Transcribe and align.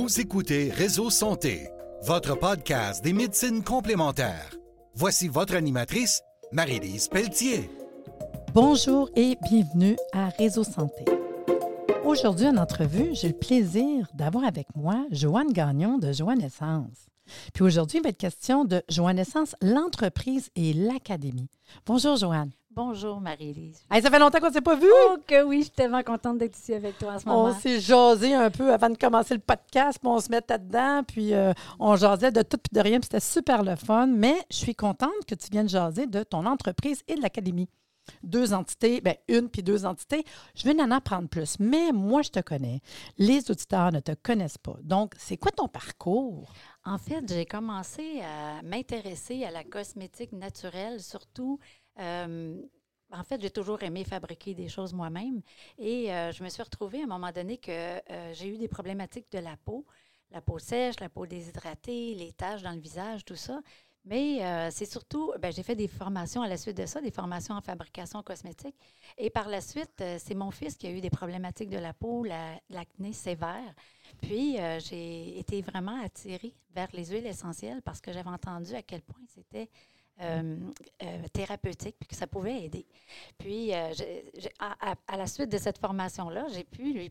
Vous 0.00 0.18
écoutez 0.18 0.70
Réseau 0.70 1.10
Santé, 1.10 1.68
votre 2.04 2.34
podcast 2.34 3.04
des 3.04 3.12
médecines 3.12 3.62
complémentaires. 3.62 4.48
Voici 4.94 5.28
votre 5.28 5.54
animatrice, 5.54 6.22
Marie-Lise 6.52 7.08
Pelletier. 7.08 7.70
Bonjour 8.54 9.10
et 9.14 9.36
bienvenue 9.42 9.98
à 10.14 10.30
Réseau 10.30 10.64
Santé. 10.64 11.04
Aujourd'hui, 12.02 12.46
en 12.46 12.56
entrevue, 12.56 13.10
j'ai 13.12 13.28
le 13.28 13.34
plaisir 13.34 14.06
d'avoir 14.14 14.44
avec 14.44 14.74
moi 14.74 15.04
Joanne 15.10 15.52
Gagnon 15.52 15.98
de 15.98 16.12
Joanne 16.12 16.40
Essence. 16.40 17.10
Puis 17.52 17.62
aujourd'hui, 17.62 17.98
il 17.98 18.02
va 18.02 18.08
être 18.08 18.16
question 18.16 18.64
de 18.64 18.82
Joanne 18.88 19.18
Essence, 19.18 19.54
l'entreprise 19.60 20.48
et 20.56 20.72
l'académie. 20.72 21.50
Bonjour 21.84 22.16
Joanne. 22.16 22.52
Bonjour 22.72 23.20
Marie-Lise. 23.20 23.84
Hey, 23.90 24.00
ça 24.00 24.10
fait 24.10 24.20
longtemps 24.20 24.38
qu'on 24.38 24.46
ne 24.48 24.52
s'est 24.52 24.60
pas 24.60 24.76
vu. 24.76 24.86
Oh 25.08 25.16
que 25.26 25.42
oui, 25.42 25.58
je 25.58 25.62
suis 25.64 25.70
tellement 25.72 26.04
contente 26.04 26.38
d'être 26.38 26.56
ici 26.56 26.72
avec 26.72 26.96
toi 26.98 27.14
en 27.14 27.18
ce 27.18 27.26
moment. 27.26 27.44
On 27.46 27.54
s'est 27.54 27.80
jasé 27.80 28.32
un 28.32 28.48
peu 28.48 28.72
avant 28.72 28.88
de 28.90 28.96
commencer 28.96 29.34
le 29.34 29.40
podcast, 29.40 29.98
puis 29.98 30.08
on 30.08 30.20
se 30.20 30.30
mettait 30.30 30.60
dedans, 30.60 31.02
puis 31.02 31.34
euh, 31.34 31.52
on 31.80 31.96
jasait 31.96 32.30
de 32.30 32.42
tout 32.42 32.58
puis 32.58 32.72
de 32.72 32.80
rien, 32.80 33.00
puis 33.00 33.08
c'était 33.10 33.18
super 33.18 33.64
le 33.64 33.74
fun. 33.74 34.06
Mais 34.06 34.36
je 34.50 34.56
suis 34.56 34.76
contente 34.76 35.10
que 35.26 35.34
tu 35.34 35.48
viennes 35.50 35.68
jaser 35.68 36.06
de 36.06 36.22
ton 36.22 36.46
entreprise 36.46 37.02
et 37.08 37.16
de 37.16 37.22
l'académie. 37.22 37.68
Deux 38.22 38.52
entités, 38.52 39.00
bien 39.00 39.14
une 39.28 39.48
puis 39.48 39.62
deux 39.62 39.84
entités. 39.84 40.24
Je 40.54 40.64
vais 40.64 40.80
en 40.80 40.90
apprendre 40.90 41.28
plus. 41.28 41.58
Mais 41.58 41.90
moi, 41.92 42.22
je 42.22 42.30
te 42.30 42.40
connais. 42.40 42.80
Les 43.18 43.50
auditeurs 43.50 43.92
ne 43.92 44.00
te 44.00 44.12
connaissent 44.12 44.58
pas. 44.58 44.76
Donc, 44.82 45.14
c'est 45.18 45.36
quoi 45.36 45.52
ton 45.52 45.68
parcours? 45.68 46.52
En 46.84 46.98
fait, 46.98 47.22
j'ai 47.28 47.46
commencé 47.46 48.22
à 48.22 48.62
m'intéresser 48.62 49.44
à 49.44 49.50
la 49.50 49.64
cosmétique 49.64 50.32
naturelle, 50.32 51.00
surtout 51.00 51.58
en 53.12 53.24
fait, 53.24 53.40
j'ai 53.40 53.50
toujours 53.50 53.82
aimé 53.82 54.04
fabriquer 54.04 54.54
des 54.54 54.68
choses 54.68 54.92
moi-même 54.92 55.42
et 55.78 56.12
euh, 56.12 56.32
je 56.32 56.42
me 56.44 56.48
suis 56.48 56.62
retrouvée 56.62 57.00
à 57.00 57.04
un 57.04 57.08
moment 57.08 57.32
donné 57.32 57.58
que 57.58 57.70
euh, 57.72 58.32
j'ai 58.34 58.48
eu 58.48 58.56
des 58.56 58.68
problématiques 58.68 59.30
de 59.32 59.38
la 59.38 59.56
peau, 59.56 59.84
la 60.30 60.40
peau 60.40 60.58
sèche, 60.58 61.00
la 61.00 61.08
peau 61.08 61.26
déshydratée, 61.26 62.14
les 62.14 62.32
taches 62.32 62.62
dans 62.62 62.72
le 62.72 62.80
visage, 62.80 63.24
tout 63.24 63.36
ça. 63.36 63.60
Mais 64.06 64.70
c'est 64.70 64.90
surtout, 64.90 65.30
ben, 65.38 65.52
j'ai 65.52 65.62
fait 65.62 65.76
des 65.76 65.86
formations 65.86 66.40
à 66.40 66.48
la 66.48 66.56
suite 66.56 66.78
de 66.78 66.86
ça, 66.86 67.02
des 67.02 67.10
formations 67.10 67.54
en 67.54 67.60
fabrication 67.60 68.22
cosmétique. 68.22 68.74
Et 69.18 69.28
par 69.28 69.46
la 69.46 69.60
suite, 69.60 70.02
c'est 70.18 70.34
mon 70.34 70.50
fils 70.50 70.78
qui 70.78 70.86
a 70.86 70.90
eu 70.90 71.02
des 71.02 71.10
problématiques 71.10 71.68
de 71.68 71.76
la 71.76 71.92
peau, 71.92 72.24
l'acné 72.24 73.12
sévère. 73.12 73.74
Puis, 74.22 74.56
j'ai 74.86 75.38
été 75.38 75.60
vraiment 75.60 76.02
attirée 76.02 76.54
vers 76.74 76.88
les 76.94 77.10
huiles 77.10 77.26
essentielles 77.26 77.82
parce 77.82 78.00
que 78.00 78.10
j'avais 78.10 78.30
entendu 78.30 78.74
à 78.74 78.80
quel 78.80 79.02
point 79.02 79.20
c'était 79.28 79.68
euh, 80.20 80.56
euh, 81.02 81.28
thérapeutique, 81.32 81.96
puis 81.98 82.08
que 82.08 82.14
ça 82.14 82.26
pouvait 82.26 82.64
aider. 82.64 82.86
Puis, 83.38 83.74
euh, 83.74 83.90
à, 84.58 85.16
la 85.16 85.26
suite 85.26 85.50
de 85.50 85.58
cette 85.58 85.78
formation-là, 85.78 86.46
j'ai 86.52 86.64
pu 86.64 86.92
lui 86.92 87.10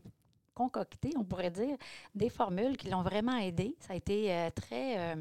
concocter, 0.54 1.12
on 1.16 1.24
pourrait 1.24 1.50
dire, 1.50 1.76
des 2.14 2.28
formules 2.28 2.76
qui 2.76 2.88
l'ont 2.88 3.02
vraiment 3.02 3.36
aidé. 3.36 3.74
Ça 3.80 3.94
a 3.94 3.96
été 3.96 4.48
très 4.54 5.16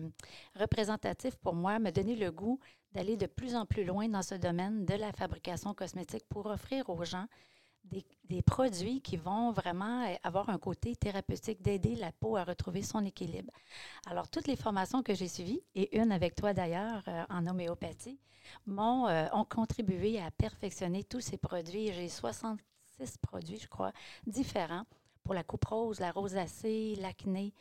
représentatif 0.56 1.36
pour 1.38 1.56
moi, 1.56 1.80
me 1.80 1.92
donner 1.92 2.16
le 2.16 2.32
goût 2.32 2.60
d'aller 2.92 3.16
de 3.16 3.28
plus 3.28 3.56
en 3.56 3.66
plus 3.66 3.86
loin 3.86 4.10
dans 4.10 4.24
ce 4.24 4.36
domaine 4.36 4.86
de 4.86 4.96
la 4.96 5.12
fabrication 5.14 5.74
cosmétique 5.74 6.26
pour 6.28 6.48
offrir 6.48 6.90
aux 6.90 7.06
gens 7.06 7.28
des, 7.84 8.42
produits 8.42 9.02
qui 9.02 9.18
vont 9.18 9.52
vraiment 9.52 10.06
avoir 10.24 10.50
un 10.50 10.58
côté 10.58 10.96
thérapeutique, 10.96 11.62
d'aider 11.62 11.96
la 11.96 12.12
peau 12.12 12.38
à 12.38 12.44
retrouver 12.44 12.82
son 12.82 13.04
équilibre. 13.06 13.52
Alors, 14.06 14.30
toutes 14.30 14.48
les 14.48 14.56
formations 14.56 15.04
que 15.04 15.14
j'ai 15.14 15.28
suivies, 15.28 15.62
et 15.76 15.98
une 16.00 16.12
avec 16.12 16.36
toi 16.36 16.54
d'ailleurs 16.54 17.04
euh, 17.08 17.26
en 17.30 17.48
homéopathie, 17.48 18.20
m'ont, 18.66 19.08
euh, 19.08 19.28
ont 19.34 19.46
contribué 19.46 20.20
à 20.20 20.32
perfectionner 20.32 21.04
tous 21.04 21.22
ces 21.22 21.38
produits. 21.38 21.92
J'ai 21.92 22.10
66 22.10 23.18
produits, 23.18 23.60
je 23.60 23.68
crois, 23.68 23.92
différents 24.26 24.86
pour 25.24 25.34
la 25.34 25.44
coupe 25.44 25.66
rose, 25.66 26.00
la 26.00 26.12
rosacée, 26.12 26.96
l'acné, 27.00 27.54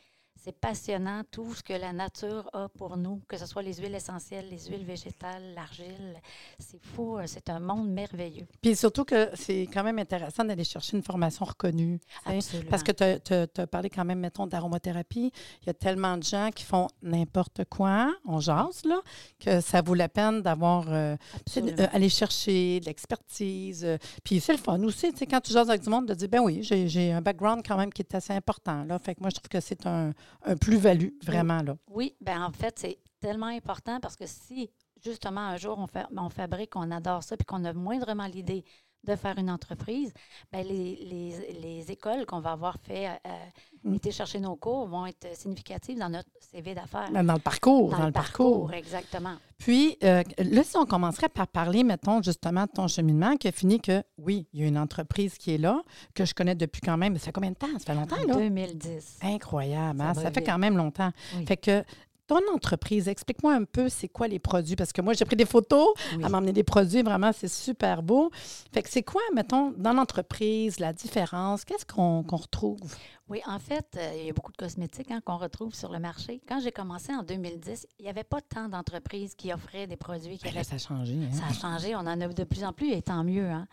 c'est 0.44 0.56
passionnant 0.56 1.22
tout 1.30 1.52
ce 1.54 1.62
que 1.62 1.72
la 1.72 1.92
nature 1.92 2.48
a 2.52 2.68
pour 2.68 2.96
nous, 2.96 3.20
que 3.28 3.36
ce 3.36 3.46
soit 3.46 3.62
les 3.62 3.74
huiles 3.74 3.94
essentielles, 3.94 4.48
les 4.48 4.66
huiles 4.68 4.84
végétales, 4.84 5.54
l'argile. 5.54 6.20
C'est 6.58 6.80
fou, 6.80 7.18
euh, 7.18 7.24
c'est 7.26 7.50
un 7.50 7.58
monde 7.58 7.90
merveilleux. 7.90 8.46
Puis 8.62 8.76
surtout 8.76 9.04
que 9.04 9.30
c'est 9.34 9.62
quand 9.72 9.82
même 9.82 9.98
intéressant 9.98 10.44
d'aller 10.44 10.64
chercher 10.64 10.96
une 10.96 11.02
formation 11.02 11.44
reconnue. 11.44 12.00
Parce 12.70 12.82
que 12.82 12.92
tu 12.92 13.60
as, 13.60 13.66
parlé 13.66 13.90
quand 13.90 14.04
même, 14.04 14.20
mettons, 14.20 14.46
d'aromathérapie. 14.46 15.32
Il 15.62 15.66
y 15.66 15.70
a 15.70 15.74
tellement 15.74 16.16
de 16.16 16.22
gens 16.22 16.50
qui 16.54 16.64
font 16.64 16.86
n'importe 17.02 17.64
quoi, 17.64 18.14
on 18.24 18.38
jase, 18.38 18.84
là, 18.84 19.00
que 19.40 19.60
ça 19.60 19.82
vaut 19.82 19.94
la 19.94 20.08
peine 20.08 20.42
d'avoir, 20.42 20.86
euh, 20.88 21.16
euh, 21.56 21.86
aller 21.92 22.08
chercher 22.08 22.80
de 22.80 22.86
l'expertise. 22.86 23.86
puis 24.22 24.40
c'est 24.40 24.52
le 24.52 24.58
fun 24.58 24.80
aussi, 24.84 25.10
tu 25.12 25.18
sais, 25.18 25.26
quand 25.26 25.40
tu 25.40 25.52
jases 25.52 25.68
avec 25.68 25.82
du 25.82 25.90
monde, 25.90 26.06
de 26.06 26.14
dire, 26.14 26.28
ben 26.28 26.40
oui, 26.40 26.60
j'ai 26.62 27.12
un 27.12 27.20
background 27.20 27.62
quand 27.66 27.76
même 27.76 27.92
qui 27.92 28.02
est 28.02 28.14
assez 28.14 28.32
important, 28.32 28.84
là. 28.84 28.98
Fait 28.98 29.14
que 29.14 29.20
moi, 29.20 29.30
je 29.30 29.34
trouve 29.34 29.48
que 29.48 29.60
c'est 29.60 29.84
un 29.86 30.12
un 30.44 30.56
plus-value, 30.56 31.10
vraiment. 31.22 31.62
Là. 31.62 31.76
Oui, 31.88 32.16
bien 32.20 32.44
en 32.44 32.52
fait, 32.52 32.78
c'est 32.78 32.98
tellement 33.20 33.46
important 33.46 34.00
parce 34.00 34.16
que 34.16 34.26
si 34.26 34.70
justement 35.02 35.40
un 35.40 35.56
jour 35.56 35.78
on, 35.78 35.86
fait, 35.86 36.06
on 36.16 36.28
fabrique, 36.28 36.74
on 36.76 36.90
adore 36.90 37.22
ça, 37.22 37.36
puis 37.36 37.44
qu'on 37.44 37.64
a 37.64 37.72
moindrement 37.72 38.26
l'idée 38.26 38.64
de 39.04 39.16
faire 39.16 39.38
une 39.38 39.50
entreprise, 39.50 40.12
bien, 40.52 40.62
les, 40.62 40.96
les, 40.96 41.60
les 41.60 41.90
écoles 41.90 42.26
qu'on 42.26 42.40
va 42.40 42.52
avoir 42.52 42.76
fait 42.80 43.08
euh, 43.08 43.30
mm. 43.84 43.94
été 43.94 44.10
chercher 44.10 44.40
nos 44.40 44.56
cours 44.56 44.86
vont 44.86 45.06
être 45.06 45.36
significatives 45.36 45.98
dans 45.98 46.08
notre 46.08 46.28
CV 46.40 46.74
d'affaires. 46.74 47.10
Dans 47.10 47.22
le 47.34 47.38
parcours. 47.38 47.90
Dans, 47.90 48.06
le 48.06 48.12
parcours, 48.12 48.72
exactement. 48.72 49.36
Puis, 49.58 49.98
euh, 50.04 50.22
là, 50.38 50.62
si 50.62 50.76
on 50.76 50.86
commencerait 50.86 51.28
par 51.28 51.48
parler, 51.48 51.82
mettons, 51.82 52.22
justement, 52.22 52.62
de 52.62 52.70
ton 52.70 52.86
cheminement, 52.86 53.36
qui 53.36 53.48
a 53.48 53.52
fini 53.52 53.80
que, 53.80 54.02
oui, 54.16 54.46
il 54.52 54.60
y 54.60 54.64
a 54.64 54.68
une 54.68 54.78
entreprise 54.78 55.36
qui 55.36 55.54
est 55.54 55.58
là, 55.58 55.82
que 56.14 56.24
je 56.24 56.32
connais 56.32 56.54
depuis 56.54 56.80
quand 56.80 56.96
même, 56.96 57.16
ça 57.16 57.26
fait 57.26 57.32
combien 57.32 57.50
de 57.50 57.56
temps? 57.56 57.66
Ça 57.78 57.86
fait 57.86 57.94
longtemps, 57.94 58.16
là? 58.16 58.34
2010. 58.34 59.18
Incroyable, 59.22 60.00
hein? 60.00 60.14
ça, 60.14 60.30
fait 60.30 60.42
quand 60.42 60.58
même 60.58 60.76
longtemps. 60.76 61.10
Fait 61.46 61.56
que 61.56 61.82
ton 62.28 62.40
entreprise, 62.54 63.08
explique-moi 63.08 63.54
un 63.54 63.64
peu 63.64 63.88
c'est 63.88 64.08
quoi 64.08 64.28
les 64.28 64.38
produits, 64.38 64.76
parce 64.76 64.92
que 64.92 65.00
moi, 65.00 65.14
j'ai 65.14 65.24
pris 65.24 65.34
des 65.34 65.46
photos, 65.46 65.88
oui. 66.12 66.18
m'a 66.18 66.38
emmené 66.38 66.52
des 66.52 66.62
produits, 66.62 67.02
vraiment, 67.02 67.32
c'est 67.32 67.48
super 67.48 68.02
beau. 68.02 68.30
Fait 68.72 68.82
que 68.82 68.90
c'est 68.90 69.02
quoi, 69.02 69.22
mettons, 69.34 69.72
dans 69.76 69.94
l'entreprise, 69.94 70.78
la 70.78 70.92
différence? 70.92 71.64
Qu'est-ce 71.64 71.86
qu'on 71.86 72.22
retrouve? 72.22 72.78
Oui, 73.28 73.42
en 73.46 73.58
fait, 73.58 73.86
euh, 73.96 74.14
il 74.18 74.26
y 74.26 74.30
a 74.30 74.32
beaucoup 74.32 74.52
de 74.52 74.56
cosmétiques 74.56 75.10
hein, 75.10 75.20
qu'on 75.22 75.36
retrouve 75.36 75.74
sur 75.74 75.92
le 75.92 75.98
marché. 75.98 76.40
Quand 76.48 76.60
j'ai 76.60 76.72
commencé 76.72 77.12
en 77.12 77.22
2010, 77.22 77.86
il 77.98 78.04
n'y 78.04 78.08
avait 78.08 78.24
pas 78.24 78.40
tant 78.40 78.68
d'entreprises 78.68 79.34
qui 79.34 79.52
offraient 79.52 79.86
des 79.86 79.96
produits. 79.96 80.38
Qui 80.38 80.50
ben 80.50 80.64
ça 80.64 80.76
a 80.76 80.78
changé. 80.78 81.14
Hein? 81.14 81.32
Ça 81.32 81.44
a 81.46 81.52
changé. 81.52 81.94
On 81.94 82.00
en 82.00 82.20
a 82.20 82.28
de 82.28 82.44
plus 82.44 82.64
en 82.64 82.72
plus, 82.72 82.92
et 82.92 83.02
tant 83.02 83.24
mieux. 83.24 83.48
Hein. 83.48 83.66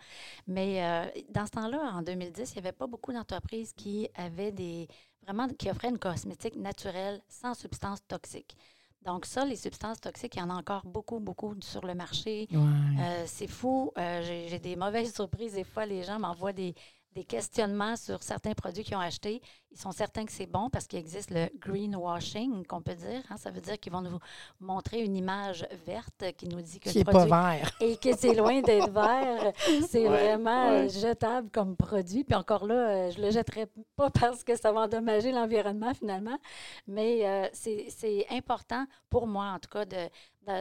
Mais 0.46 0.84
euh, 0.84 1.06
dans 1.30 1.46
ce 1.46 1.52
temps-là, 1.52 1.92
en 1.94 2.02
2010, 2.02 2.50
il 2.50 2.52
n'y 2.54 2.58
avait 2.58 2.76
pas 2.76 2.86
beaucoup 2.86 3.12
d'entreprises 3.12 3.72
qui 3.74 4.08
avaient 4.14 4.52
des 4.52 4.88
vraiment 5.26 5.48
qui 5.48 5.70
offraient 5.70 5.88
une 5.88 5.98
cosmétique 5.98 6.56
naturelle 6.56 7.20
sans 7.28 7.54
substances 7.54 8.06
toxiques. 8.06 8.56
Donc 9.02 9.24
ça, 9.26 9.44
les 9.44 9.56
substances 9.56 10.00
toxiques, 10.00 10.34
il 10.36 10.40
y 10.40 10.42
en 10.42 10.50
a 10.50 10.54
encore 10.54 10.84
beaucoup, 10.84 11.20
beaucoup 11.20 11.54
sur 11.60 11.86
le 11.86 11.94
marché. 11.94 12.48
Euh, 12.52 13.24
c'est 13.26 13.46
fou. 13.46 13.92
j'ai 13.96 14.58
des 14.58 14.74
mauvaises 14.74 15.14
surprises. 15.14 15.52
Des 15.54 15.64
fois, 15.64 15.86
les 15.86 16.02
gens 16.02 16.18
m'envoient 16.18 16.52
des, 16.52 16.74
des 17.16 17.24
questionnements 17.24 17.96
sur 17.96 18.22
certains 18.22 18.52
produits 18.52 18.84
qu'ils 18.84 18.94
ont 18.94 19.00
achetés. 19.00 19.40
Ils 19.72 19.78
sont 19.78 19.90
certains 19.90 20.26
que 20.26 20.32
c'est 20.32 20.46
bon 20.46 20.68
parce 20.68 20.86
qu'il 20.86 20.98
existe 20.98 21.30
le 21.30 21.48
greenwashing, 21.58 22.66
qu'on 22.66 22.82
peut 22.82 22.94
dire. 22.94 23.22
Hein. 23.30 23.38
Ça 23.38 23.50
veut 23.50 23.62
dire 23.62 23.80
qu'ils 23.80 23.92
vont 23.92 24.02
nous 24.02 24.18
montrer 24.60 25.02
une 25.02 25.16
image 25.16 25.66
verte 25.86 26.24
qui 26.36 26.46
nous 26.46 26.60
dit 26.60 26.78
que 26.78 26.90
le 26.90 27.04
produit 27.04 27.30
pas 27.30 27.56
vert. 27.56 27.70
et 27.80 27.96
que 27.96 28.14
c'est 28.14 28.34
loin 28.34 28.60
d'être 28.60 28.90
vert. 28.92 29.52
C'est 29.88 30.04
vraiment 30.04 30.86
jetable 30.88 31.48
comme 31.50 31.74
produit. 31.74 32.22
Puis 32.22 32.34
encore 32.36 32.66
là, 32.66 32.74
euh, 32.74 33.10
je 33.10 33.20
le 33.22 33.30
jetterai 33.30 33.66
pas 33.96 34.10
parce 34.20 34.44
que 34.44 34.54
ça 34.54 34.70
va 34.70 34.82
endommager 34.82 35.32
l'environnement 35.32 35.94
finalement. 35.94 36.38
Mais 36.86 37.26
euh, 37.26 37.48
c'est 37.52 38.26
important 38.30 38.84
pour 39.08 39.26
moi, 39.26 39.52
en 39.54 39.58
tout 39.58 39.70
cas, 39.70 39.86
de 39.86 40.10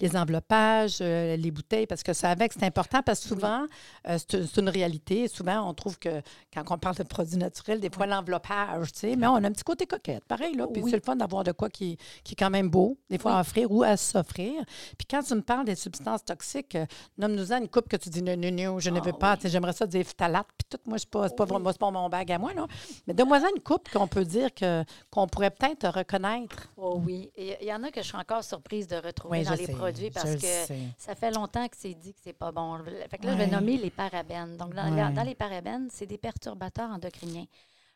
les 0.00 0.16
enveloppages, 0.16 0.98
euh, 1.00 1.36
les 1.36 1.50
bouteilles, 1.50 1.86
parce 1.86 2.02
que 2.02 2.12
ça 2.12 2.30
avec, 2.30 2.52
c'est 2.52 2.64
important, 2.64 3.02
parce 3.02 3.20
que 3.20 3.28
souvent, 3.28 3.66
c'est 4.06 4.56
une 4.56 4.68
réalité. 4.68 5.28
Souvent, 5.28 5.68
on 5.68 5.74
trouve 5.74 5.98
que 5.98 6.22
quand 6.52 6.62
on 6.70 6.78
parle 6.78 6.96
de 6.96 7.02
produits 7.02 7.36
naturels, 7.36 7.80
des 7.80 7.90
fois, 7.90 8.06
l'enveloppage, 8.06 8.92
tu 8.92 9.00
sais, 9.00 9.16
mais 9.16 9.26
on 9.26 9.36
a 9.36 9.46
un 9.46 9.52
petit 9.52 9.64
côté 9.64 9.86
coquette. 9.86 10.24
Pareil, 10.24 10.54
là. 10.54 10.66
Puis, 10.72 10.82
c'est 10.88 10.96
le 10.96 11.02
fun 11.02 11.16
d'avoir 11.16 11.44
de 11.44 11.52
quoi 11.52 11.68
qui, 11.68 11.96
qui, 12.24 12.32
est 12.32 12.36
quand 12.36 12.50
même 12.50 12.68
beau, 12.68 12.98
des 13.10 13.18
fois 13.18 13.36
à 13.36 13.40
offrir 13.40 13.70
ou 13.70 13.82
à 13.82 13.96
s'offrir. 13.96 14.64
Puis 14.96 15.06
quand 15.10 15.22
tu 15.22 15.34
me 15.34 15.42
parles 15.42 15.64
des 15.64 15.74
substances 15.74 16.24
toxiques, 16.24 16.74
euh, 16.74 16.86
nomme-nous-en 17.16 17.58
une 17.58 17.68
coupe 17.68 17.88
que 17.88 17.96
tu 17.96 18.08
dis 18.08 18.22
non, 18.22 18.36
non, 18.36 18.50
non, 18.50 18.78
je 18.78 18.90
ne 18.90 19.00
veux 19.00 19.12
J'aimerais 19.44 19.72
ça 19.72 19.86
dire 19.86 20.04
phthalate, 20.04 20.46
puis 20.56 20.66
tout. 20.70 20.78
Moi, 20.88 20.98
c'est 20.98 21.10
pas, 21.10 21.28
pas, 21.30 21.44
vraiment, 21.44 21.72
pas 21.72 21.90
mon 21.90 22.08
bag 22.08 22.32
à 22.32 22.38
moi, 22.38 22.52
là. 22.54 22.66
Mais 23.06 23.14
donne-moi 23.14 23.38
une 23.54 23.62
coupe 23.62 23.90
qu'on 23.90 24.06
peut 24.06 24.24
dire 24.24 24.54
que, 24.54 24.84
qu'on 25.10 25.26
pourrait 25.26 25.50
peut-être 25.50 25.88
reconnaître. 25.88 26.68
Oh 26.76 27.00
oui. 27.04 27.30
Il 27.36 27.66
y 27.66 27.72
en 27.72 27.82
a 27.82 27.90
que 27.90 28.02
je 28.02 28.06
suis 28.06 28.16
encore 28.16 28.44
surprise 28.44 28.86
de 28.86 28.96
retrouver 28.96 29.44
dans 29.44 29.54
les 29.54 29.68
produits 29.68 30.10
parce 30.10 30.36
que 30.36 30.74
ça 30.96 31.14
fait 31.14 31.30
longtemps 31.30 31.66
que 31.68 31.76
c'est 31.76 31.94
dit 31.94 32.12
que 32.12 32.20
c'est 32.22 32.32
pas 32.32 32.52
bon. 32.52 32.78
Fait 33.10 33.18
que 33.18 33.26
là, 33.26 33.32
je 33.32 33.38
vais 33.38 33.46
nommer 33.46 33.76
les 33.76 33.90
parabènes. 33.90 34.56
Donc, 34.56 34.74
dans, 34.74 35.12
dans 35.12 35.22
les 35.22 35.34
parabènes, 35.34 35.88
c'est 35.90 36.06
des 36.06 36.18
perturbateurs 36.18 36.90
endocriniens. 36.90 37.46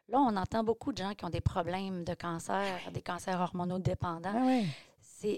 Là, 0.08 0.18
on 0.18 0.36
entend 0.36 0.64
beaucoup 0.64 0.92
de 0.92 0.98
gens 0.98 1.14
qui 1.14 1.24
ont 1.24 1.30
des 1.30 1.40
problèmes 1.40 2.04
de 2.04 2.14
cancer, 2.14 2.80
des 2.92 3.02
cancers 3.02 3.40
hormonaux 3.40 3.78
dépendants. 3.78 4.34
Ah 4.34 4.66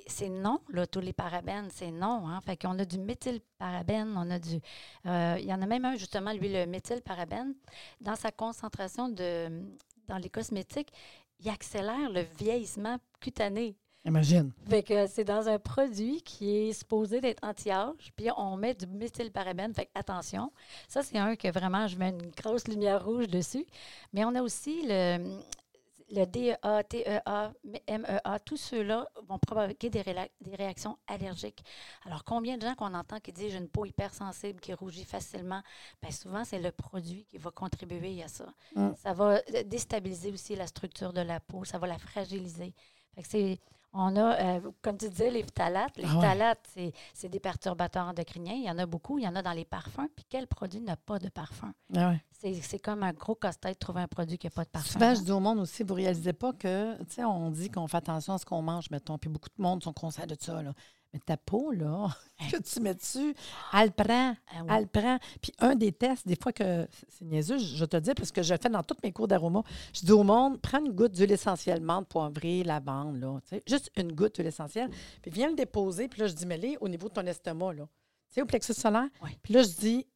c'est 0.06 0.28
non, 0.28 0.60
là, 0.68 0.86
tous 0.86 1.00
les 1.00 1.12
parabènes, 1.12 1.68
c'est 1.70 1.90
non. 1.90 2.28
Hein? 2.28 2.40
Fait 2.40 2.56
qu'on 2.56 2.78
a 2.78 2.84
du 2.84 2.98
méthylparabène, 2.98 4.14
on 4.16 4.30
a 4.30 4.38
du. 4.38 4.60
Euh, 5.06 5.36
il 5.38 5.46
y 5.46 5.52
en 5.52 5.62
a 5.62 5.66
même 5.66 5.84
un, 5.84 5.96
justement, 5.96 6.32
lui, 6.32 6.52
le 6.52 6.66
méthylparabène. 6.66 7.54
Dans 8.00 8.16
sa 8.16 8.30
concentration 8.30 9.08
de, 9.08 9.48
dans 10.08 10.18
les 10.18 10.30
cosmétiques, 10.30 10.92
il 11.40 11.48
accélère 11.48 12.10
le 12.10 12.22
vieillissement 12.38 12.98
cutané. 13.20 13.76
Imagine. 14.06 14.52
Fait 14.68 14.82
que 14.82 15.06
c'est 15.06 15.24
dans 15.24 15.48
un 15.48 15.58
produit 15.58 16.20
qui 16.20 16.54
est 16.56 16.72
supposé 16.74 17.22
d'être 17.22 17.42
anti-âge, 17.42 18.12
puis 18.14 18.28
on 18.36 18.56
met 18.56 18.74
du 18.74 18.86
méthylparabène. 18.86 19.72
Fait 19.72 19.88
attention. 19.94 20.52
Ça, 20.88 21.02
c'est 21.02 21.16
un 21.16 21.36
que 21.36 21.50
vraiment, 21.50 21.86
je 21.86 21.96
mets 21.96 22.10
une 22.10 22.30
grosse 22.30 22.68
lumière 22.68 23.02
rouge 23.02 23.28
dessus. 23.28 23.64
Mais 24.12 24.24
on 24.26 24.34
a 24.34 24.42
aussi 24.42 24.82
le, 24.86 25.38
le 26.10 26.24
DEA, 26.24 26.84
TEA, 26.88 27.22
MEA, 27.88 28.38
tous 28.44 28.56
ceux-là 28.56 29.08
vont 29.28 29.38
provoquer 29.38 29.90
des, 29.90 30.02
des, 30.02 30.56
réactions 30.56 30.98
allergiques. 31.06 31.64
Alors, 32.04 32.24
combien 32.24 32.56
de 32.56 32.62
gens 32.62 32.74
qu'on 32.74 32.94
entend 32.94 33.20
qui 33.20 33.32
disent 33.32 33.52
j'ai 33.52 33.58
une 33.58 33.68
peau 33.68 33.84
hypersensible, 33.84 34.60
qui 34.60 34.74
rougit 34.74 35.04
facilement? 35.04 35.62
Bien, 36.02 36.10
souvent, 36.10 36.44
c'est 36.44 36.58
le 36.58 36.72
produit 36.72 37.24
qui 37.30 37.38
va 37.38 37.50
contribuer 37.50 38.22
à 38.22 38.28
ça. 38.28 38.46
Mm. 38.74 38.90
Ça 39.02 39.12
va 39.12 39.40
déstabiliser 39.64 40.30
aussi 40.32 40.54
la 40.56 40.66
structure 40.66 41.12
de 41.12 41.20
la 41.20 41.40
peau, 41.40 41.64
ça 41.64 41.78
va 41.78 41.86
la 41.86 41.98
fragiliser. 41.98 42.74
Fait 43.14 43.22
que 43.22 43.28
c'est 43.28 43.60
on 43.94 44.16
a, 44.16 44.40
euh, 44.40 44.60
comme 44.82 44.98
tu 44.98 45.08
disais, 45.08 45.30
les 45.30 45.44
phtalates. 45.44 45.96
Les 45.96 46.04
ah 46.04 46.20
phtalates, 46.20 46.68
c'est 47.14 47.28
des 47.28 47.38
perturbateurs 47.38 48.06
endocriniens. 48.06 48.54
Il 48.54 48.64
y 48.64 48.70
en 48.70 48.78
a 48.78 48.86
beaucoup. 48.86 49.18
Il 49.18 49.24
y 49.24 49.28
en 49.28 49.36
a 49.36 49.42
dans 49.42 49.52
les 49.52 49.64
parfums. 49.64 50.08
Puis 50.14 50.26
quel 50.28 50.48
produit 50.48 50.80
n'a 50.80 50.96
pas 50.96 51.18
de 51.18 51.28
parfum? 51.28 51.72
Ah 51.96 52.14
c'est 52.32 52.78
comme 52.78 53.02
un 53.02 53.12
gros 53.12 53.36
casse-tête 53.36 53.74
de 53.74 53.78
trouver 53.78 54.02
un 54.02 54.08
produit 54.08 54.36
qui 54.36 54.46
n'a 54.46 54.50
pas 54.50 54.64
de 54.64 54.68
parfum. 54.68 54.92
Souvent, 54.92 55.14
je 55.14 55.22
dis 55.22 55.30
au 55.30 55.40
monde 55.40 55.60
aussi, 55.60 55.82
vous 55.82 55.94
ne 55.94 56.00
réalisez 56.00 56.34
pas 56.34 56.52
que, 56.52 56.98
tu 57.04 57.14
sais, 57.14 57.24
on 57.24 57.50
dit 57.50 57.70
qu'on 57.70 57.86
fait 57.86 57.96
attention 57.96 58.34
à 58.34 58.38
ce 58.38 58.44
qu'on 58.44 58.60
mange, 58.60 58.90
mettons. 58.90 59.16
Puis 59.16 59.30
beaucoup 59.30 59.48
de 59.56 59.62
monde 59.62 59.82
sont 59.82 59.94
conscients 59.94 60.26
de 60.26 60.36
ça. 60.38 60.62
Là. 60.62 60.74
Mais 61.14 61.20
ta 61.20 61.36
peau, 61.36 61.70
là, 61.70 62.08
que 62.50 62.56
tu 62.60 62.80
mets 62.80 62.94
dessus, 62.94 63.36
elle 63.72 63.92
prend. 63.92 64.34
Ah 64.48 64.76
elle 64.76 64.88
prend. 64.88 65.18
Puis 65.40 65.52
un 65.60 65.76
des 65.76 65.92
tests, 65.92 66.26
des 66.26 66.34
fois 66.34 66.52
que 66.52 66.88
c'est 67.08 67.24
niaiseux, 67.24 67.58
je 67.58 67.84
te 67.84 67.96
dis, 67.98 68.12
parce 68.14 68.32
que 68.32 68.42
je 68.42 68.52
fais 68.60 68.68
dans 68.68 68.82
tous 68.82 68.96
mes 69.04 69.12
cours 69.12 69.28
d'aroma, 69.28 69.62
je 69.92 70.04
dis 70.04 70.10
au 70.10 70.24
monde, 70.24 70.60
prends 70.60 70.84
une 70.84 70.90
goutte 70.90 71.12
d'huile 71.12 71.30
essentielle, 71.30 71.80
menthe, 71.80 72.08
poivrée, 72.08 72.64
lavande, 72.64 73.20
là. 73.20 73.38
Juste 73.68 73.92
une 73.96 74.10
goutte 74.10 74.34
d'huile 74.34 74.48
essentielle. 74.48 74.90
Puis 75.22 75.30
viens 75.30 75.48
le 75.50 75.54
déposer. 75.54 76.08
Puis 76.08 76.20
là, 76.20 76.26
je 76.26 76.32
dis, 76.32 76.46
mets-les 76.46 76.78
au 76.80 76.88
niveau 76.88 77.08
de 77.08 77.14
ton 77.14 77.24
estomac, 77.26 77.74
là. 77.74 77.84
Tu 77.84 78.34
sais, 78.34 78.42
au 78.42 78.46
plexus 78.46 78.74
solaire. 78.74 79.08
Puis 79.40 79.54
là, 79.54 79.62
je 79.62 79.68
dis, 79.68 80.06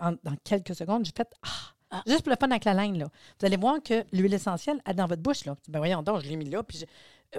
dans 0.00 0.36
quelques 0.42 0.74
secondes, 0.74 1.04
j'ai 1.04 1.12
fait 1.16 1.28
ah, 1.44 1.48
ah, 1.92 2.02
Juste 2.04 2.22
pour 2.22 2.30
le 2.30 2.36
fun 2.40 2.50
avec 2.50 2.64
la 2.64 2.74
langue, 2.74 2.96
là. 2.96 3.06
Vous 3.38 3.46
allez 3.46 3.56
voir 3.56 3.80
que 3.80 4.04
l'huile 4.12 4.34
essentielle 4.34 4.82
est 4.84 4.94
dans 4.94 5.06
votre 5.06 5.22
bouche, 5.22 5.44
là. 5.44 5.56
Ben 5.68 5.78
voyons 5.78 6.02
donc, 6.02 6.20
je 6.22 6.28
l'ai 6.28 6.36
mis 6.36 6.50
là. 6.50 6.64
Puis 6.64 6.84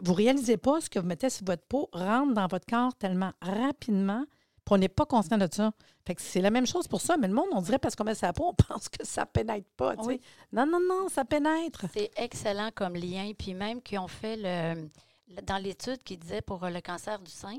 vous 0.01 0.13
réalisez 0.13 0.57
pas 0.57 0.81
ce 0.81 0.89
que 0.89 0.99
vous 0.99 1.05
mettez 1.05 1.29
sur 1.29 1.45
votre 1.45 1.63
peau 1.63 1.89
rentre 1.93 2.33
dans 2.33 2.47
votre 2.47 2.65
corps 2.65 2.95
tellement 2.95 3.31
rapidement, 3.41 4.25
puis 4.65 4.75
on 4.75 4.77
n'est 4.77 4.89
pas 4.89 5.05
conscient 5.05 5.37
de 5.37 5.47
ça. 5.51 5.71
Fait 6.05 6.15
que 6.15 6.21
c'est 6.21 6.41
la 6.41 6.49
même 6.49 6.65
chose 6.65 6.87
pour 6.87 7.01
ça, 7.01 7.17
mais 7.17 7.27
le 7.27 7.33
monde, 7.33 7.47
on 7.51 7.61
dirait 7.61 7.79
parce 7.79 7.95
qu'on 7.95 8.03
met 8.03 8.15
sa 8.15 8.33
peau, 8.33 8.47
on 8.47 8.53
pense 8.67 8.89
que 8.89 9.05
ça 9.05 9.25
pénètre 9.25 9.69
pas. 9.77 9.95
Non, 9.95 10.65
non, 10.65 10.79
non, 10.79 11.09
ça 11.09 11.25
pénètre. 11.25 11.85
C'est 11.93 12.11
excellent 12.15 12.69
comme 12.73 12.95
lien. 12.95 13.31
Puis 13.37 13.53
même 13.53 13.81
qui 13.81 13.97
ont 13.97 14.07
fait 14.07 14.37
le, 14.37 14.89
dans 15.43 15.57
l'étude 15.57 16.01
qui 16.03 16.17
disait 16.17 16.41
pour 16.41 16.65
le 16.65 16.81
cancer 16.81 17.19
du 17.19 17.31
sein, 17.31 17.57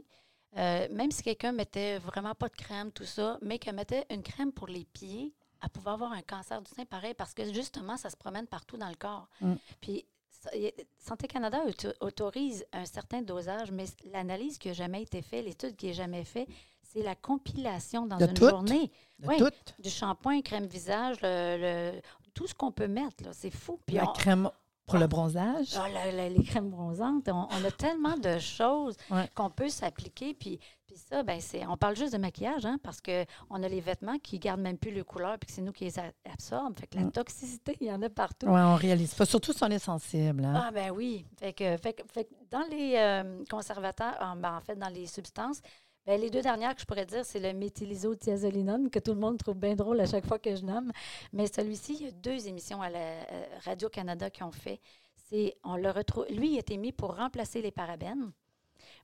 euh, 0.57 0.87
même 0.91 1.11
si 1.11 1.23
quelqu'un 1.23 1.53
mettait 1.53 1.99
vraiment 1.99 2.35
pas 2.35 2.49
de 2.49 2.55
crème, 2.55 2.93
tout 2.93 3.05
ça, 3.05 3.39
mais 3.43 3.59
qu'elle 3.59 3.75
mettait 3.75 4.07
une 4.11 4.23
crème 4.23 4.53
pour 4.53 4.69
les 4.69 4.85
pieds, 4.85 5.35
elle 5.63 5.71
pouvait 5.71 5.91
avoir 5.91 6.13
un 6.13 6.23
cancer 6.23 6.61
du 6.61 6.71
sein 6.71 6.85
pareil 6.85 7.15
parce 7.15 7.35
que 7.35 7.53
justement, 7.53 7.97
ça 7.97 8.11
se 8.11 8.17
promène 8.17 8.47
partout 8.47 8.77
dans 8.77 8.89
le 8.89 8.95
corps. 8.95 9.29
Mm. 9.41 9.55
Puis 9.81 10.07
Santé 10.99 11.27
Canada 11.29 11.59
autorise 12.01 12.65
un 12.73 12.85
certain 12.85 13.23
dosage, 13.23 13.71
mais 13.73 13.85
l'analyse 14.13 14.59
qui 14.59 14.69
n'a 14.69 14.75
jamais 14.75 15.03
été 15.03 15.23
faite, 15.23 15.45
l'étude 15.45 15.77
qui 15.77 15.87
n'est 15.87 15.95
jamais 15.95 16.25
faite, 16.25 16.49
c'est 16.83 17.03
la 17.03 17.15
compilation 17.15 18.07
dans 18.07 18.19
une 18.19 18.37
journée. 18.37 18.91
oui, 19.25 19.37
du 19.79 19.91
shampoing, 19.91 20.43
crème 20.43 20.67
visage, 20.67 21.17
le, 21.23 22.01
tout 22.35 22.47
ce 22.47 22.55
qu'on 22.55 22.73
peut 22.73 22.89
mettre. 22.89 23.25
C'est 23.33 23.51
fou. 23.51 23.81
Puis 23.87 23.97
la 23.97 24.07
crème 24.07 24.51
pour 24.87 24.99
le 24.99 25.07
bronzage? 25.07 25.75
Ah, 25.77 25.89
les 26.11 26.45
crèmes 26.45 26.71
bronzantes. 26.71 27.29
On, 27.29 27.65
a 27.65 27.71
tellement 27.71 28.17
de 28.17 28.39
choses 28.39 28.97
qu'on 29.35 29.51
peut 29.51 29.69
s'appliquer. 29.69 30.35
Puis, 30.35 30.59
puis 30.87 30.97
ça, 30.97 31.23
ben, 31.23 31.41
c'est, 31.41 31.67
on 31.67 31.77
parle 31.77 31.97
juste 31.97 32.13
de 32.13 32.19
maquillage, 32.19 32.67
hein, 32.67 32.79
parce 32.83 33.01
qu'on 33.01 33.63
a 33.63 33.69
les 33.69 33.81
vêtements 33.81 34.19
qui 34.19 34.37
ne 34.37 34.41
gardent 34.41 34.61
même 34.61 34.77
plus 34.77 34.93
le 34.93 35.05
couleur, 35.05 35.39
puis 35.39 35.47
que 35.47 35.53
c'est 35.53 35.63
nous 35.63 35.73
qui 35.73 35.85
les 35.85 35.95
absorbent. 36.31 36.79
Fait 36.79 36.87
que 36.87 36.97
la 36.97 37.05
mm. 37.05 37.13
toxicité, 37.13 37.77
il 37.81 37.87
y 37.87 37.93
en 37.93 38.03
a 38.03 38.11
partout. 38.11 38.47
Oui, 38.47 38.61
on 38.61 38.77
réalise 38.77 39.15
pas. 39.15 39.25
Surtout 39.25 39.53
si 39.53 39.63
on 39.65 39.71
est 39.71 39.79
sensible. 39.79 40.45
Hein. 40.45 40.63
Ah, 40.67 40.71
ben 40.71 40.91
oui. 40.91 41.25
Fait 41.39 41.53
que, 41.53 41.77
fait, 41.79 42.05
fait 42.13 42.29
dans 42.51 42.65
les 42.71 42.95
euh, 42.97 43.43
conservateurs, 43.51 44.17
en, 44.21 44.37
ben, 44.37 44.57
en 44.57 44.61
fait, 44.61 44.77
dans 44.77 44.89
les 44.89 45.07
substances, 45.07 45.63
ben, 46.07 46.21
les 46.21 46.29
deux 46.31 46.43
dernières 46.43 46.75
que 46.75 46.81
je 46.81 46.87
pourrais 46.87 47.07
dire, 47.07 47.25
c'est 47.25 47.41
le 47.41 47.53
méthylisothiazolinone, 47.53 48.91
que 48.91 48.99
tout 48.99 49.15
le 49.15 49.21
monde 49.21 49.39
trouve 49.39 49.57
bien 49.57 49.75
drôle 49.75 50.01
à 50.01 50.07
chaque 50.07 50.27
fois 50.27 50.39
que 50.39 50.55
je 50.55 50.63
nomme. 50.63 50.93
Mais 51.33 51.47
celui-ci, 51.47 51.95
il 51.95 52.05
y 52.05 52.09
a 52.09 52.11
deux 52.11 52.47
émissions 52.47 52.83
à 52.83 52.91
la 52.91 52.99
euh, 52.99 53.45
Radio-Canada 53.65 54.29
qui 54.29 54.43
ont 54.43 54.53
fait. 54.53 54.81
C'est, 55.15 55.57
on 55.65 55.77
le 55.77 55.91
retrouve, 55.91 56.27
lui, 56.29 56.53
il 56.53 56.57
a 56.57 56.61
été 56.61 56.77
mis 56.77 56.93
pour 56.93 57.17
remplacer 57.17 57.63
les 57.63 57.71
parabènes. 57.71 58.33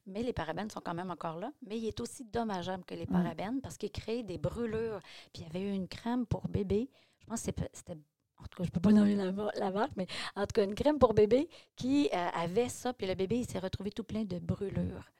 Mais 0.06 0.22
les 0.22 0.34
parabènes 0.34 0.68
sont 0.68 0.80
quand 0.80 0.94
même 0.94 1.10
encore 1.10 1.38
là. 1.38 1.52
Mais 1.66 1.78
il 1.78 1.86
est 1.86 2.00
aussi 2.00 2.24
dommageable 2.24 2.84
que 2.84 2.94
les 2.94 3.06
mm. 3.06 3.12
parabènes 3.12 3.60
parce 3.62 3.78
qu'il 3.78 3.90
crée 3.90 4.22
des 4.22 4.36
brûlures. 4.36 5.00
Puis 5.32 5.42
il 5.42 5.46
y 5.46 5.46
avait 5.46 5.66
eu 5.66 5.72
une 5.72 5.88
crème 5.88 6.26
pour 6.26 6.48
bébé. 6.48 6.90
Je 7.20 7.26
pense 7.26 7.42
que 7.42 7.52
c'était 7.72 7.96
en 8.38 8.44
tout 8.44 8.56
cas, 8.56 8.64
je 8.64 8.68
ne 8.68 8.72
peux 8.72 8.80
pas 8.80 8.92
nommer 8.92 9.14
la, 9.14 9.70
marque, 9.70 9.92
mais 9.96 10.06
en 10.34 10.42
tout 10.42 10.54
cas, 10.54 10.64
une 10.64 10.74
crème 10.74 10.98
pour 10.98 11.12
bébé 11.12 11.46
qui 11.76 12.08
euh, 12.12 12.28
avait 12.34 12.70
ça, 12.70 12.94
puis 12.94 13.06
le 13.06 13.14
bébé, 13.14 13.40
il 13.40 13.46
s'est 13.46 13.58
retrouvé 13.58 13.90
tout 13.90 14.02
plein 14.02 14.24
de 14.24 14.38
brûlures. 14.38 15.10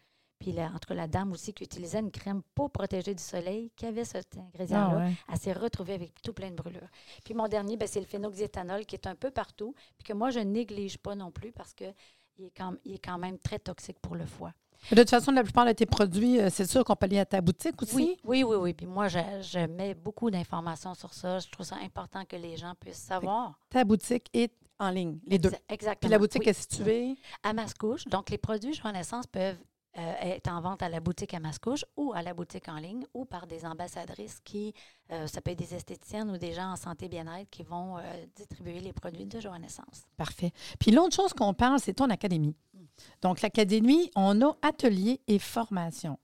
Puis, 0.40 0.52
la, 0.52 0.68
en 0.68 0.78
tout 0.78 0.88
cas, 0.88 0.94
la 0.94 1.06
dame 1.06 1.32
aussi 1.32 1.52
qui 1.52 1.64
utilisait 1.64 2.00
une 2.00 2.11
crème 2.11 2.40
pour 2.54 2.70
protéger 2.70 3.14
du 3.14 3.23
soleil, 3.23 3.70
qui 3.76 3.85
avait 3.85 4.06
cet 4.06 4.38
ingrédient-là, 4.38 5.09
ah 5.09 5.32
elle 5.32 5.38
s'est 5.38 5.52
retrouvée 5.52 5.92
avec 5.92 6.20
tout 6.23 6.32
plein 6.32 6.50
de 6.50 6.56
brûlures. 6.56 6.88
Puis, 7.25 7.35
mon 7.35 7.47
dernier, 7.47 7.76
ben, 7.76 7.87
c'est 7.87 8.00
le 8.00 8.06
phénoxyéthanol 8.06 8.87
qui 8.87 8.97
est 8.97 9.06
un 9.06 9.14
peu 9.14 9.30
partout, 9.30 9.75
puis 9.99 10.04
que 10.04 10.14
moi, 10.14 10.30
je 10.30 10.38
ne 10.38 10.44
néglige 10.44 10.97
pas 10.97 11.14
non 11.14 11.30
plus 11.30 11.52
parce 11.52 11.75
qu'il 11.75 11.94
est, 12.38 12.52
quand, 12.56 12.75
il 12.87 12.94
est 12.94 13.04
quand 13.04 13.18
même 13.18 13.38
très 13.38 13.59
toxique 13.59 13.99
pour 14.00 14.16
le 14.16 14.25
foie. 14.25 14.54
De 14.90 14.97
toute 14.97 15.11
façon, 15.11 15.30
la 15.30 15.42
plupart 15.42 15.66
de 15.66 15.73
tes 15.73 15.85
produits, 15.85 16.40
euh, 16.40 16.49
c'est 16.50 16.64
sûr 16.64 16.82
qu'on 16.85 16.97
peut 16.97 17.06
lier 17.06 17.18
à 17.18 17.26
ta 17.26 17.42
boutique 17.42 17.82
aussi? 17.82 17.94
Oui, 17.94 18.16
oui, 18.25 18.42
oui. 18.42 18.56
oui. 18.56 18.73
Puis 18.73 18.87
moi, 18.87 19.09
je, 19.09 19.18
je 19.42 19.66
mets 19.66 19.92
beaucoup 19.92 20.30
d'informations 20.30 20.94
sur 20.94 21.12
ça. 21.12 21.38
Je 21.38 21.50
trouve 21.50 21.66
ça 21.66 21.76
important 21.82 22.25
que 22.25 22.37
les 22.37 22.56
gens 22.56 22.73
puissent 22.80 22.97
savoir. 22.97 23.59
Ta 23.68 23.85
boutique 23.85 24.30
est 24.32 24.54
en 24.78 24.88
ligne, 24.88 25.18
les 25.26 25.38
deux. 25.38 25.50
Exactement. 25.68 25.97
Puis 26.00 26.09
la 26.09 26.18
boutique 26.18 26.47
est 26.47 26.54
située? 26.54 27.14
À 27.42 27.52
Mascouche. 27.52 28.06
Donc, 28.06 28.30
les 28.30 28.38
produits 28.38 28.80
Renaissance 28.82 29.26
peuvent 29.26 29.59
euh, 29.99 30.14
est 30.20 30.47
en 30.47 30.61
vente 30.61 30.82
à 30.85 30.88
la 30.88 31.00
boutique 31.00 31.35
à 31.35 31.40
Mascouche 31.40 31.85
ou 31.97 32.12
à 32.14 32.23
la 32.23 32.32
boutique 32.32 32.68
en 32.68 32.76
ligne 32.76 33.04
ou 33.12 33.25
par 33.25 33.49
des 33.49 33.66
ambassadrices 33.66 34.38
qui, 34.44 34.73
euh, 35.11 35.26
ça 35.26 35.40
peut 35.40 35.50
être 35.50 35.59
des 35.59 35.75
esthéticiennes 35.75 36.30
ou 36.30 36.38
des 36.38 36.52
gens 36.52 36.70
en 36.70 36.76
santé 36.76 37.09
bien-être 37.09 37.50
qui 37.50 37.64
vont 37.64 37.99
euh, 37.99 38.02
distribuer 38.37 38.78
les 38.78 38.92
produits 38.92 39.26
de 39.26 39.40
Joannaissance. 39.40 40.04
Parfait. 40.16 40.52
Puis 40.78 40.92
l'autre 40.92 41.16
chose 41.16 41.32
qu'on 41.32 41.54
parle, 41.54 41.80
c'est 41.80 41.94
ton 41.94 42.09
académie. 42.09 42.54
Mm. 42.73 42.78
Donc, 43.23 43.42
l'académie, 43.42 44.12
on 44.14 44.40
a 44.42 44.56
atelier 44.62 45.20
et 45.26 45.40
formation. 45.40 46.20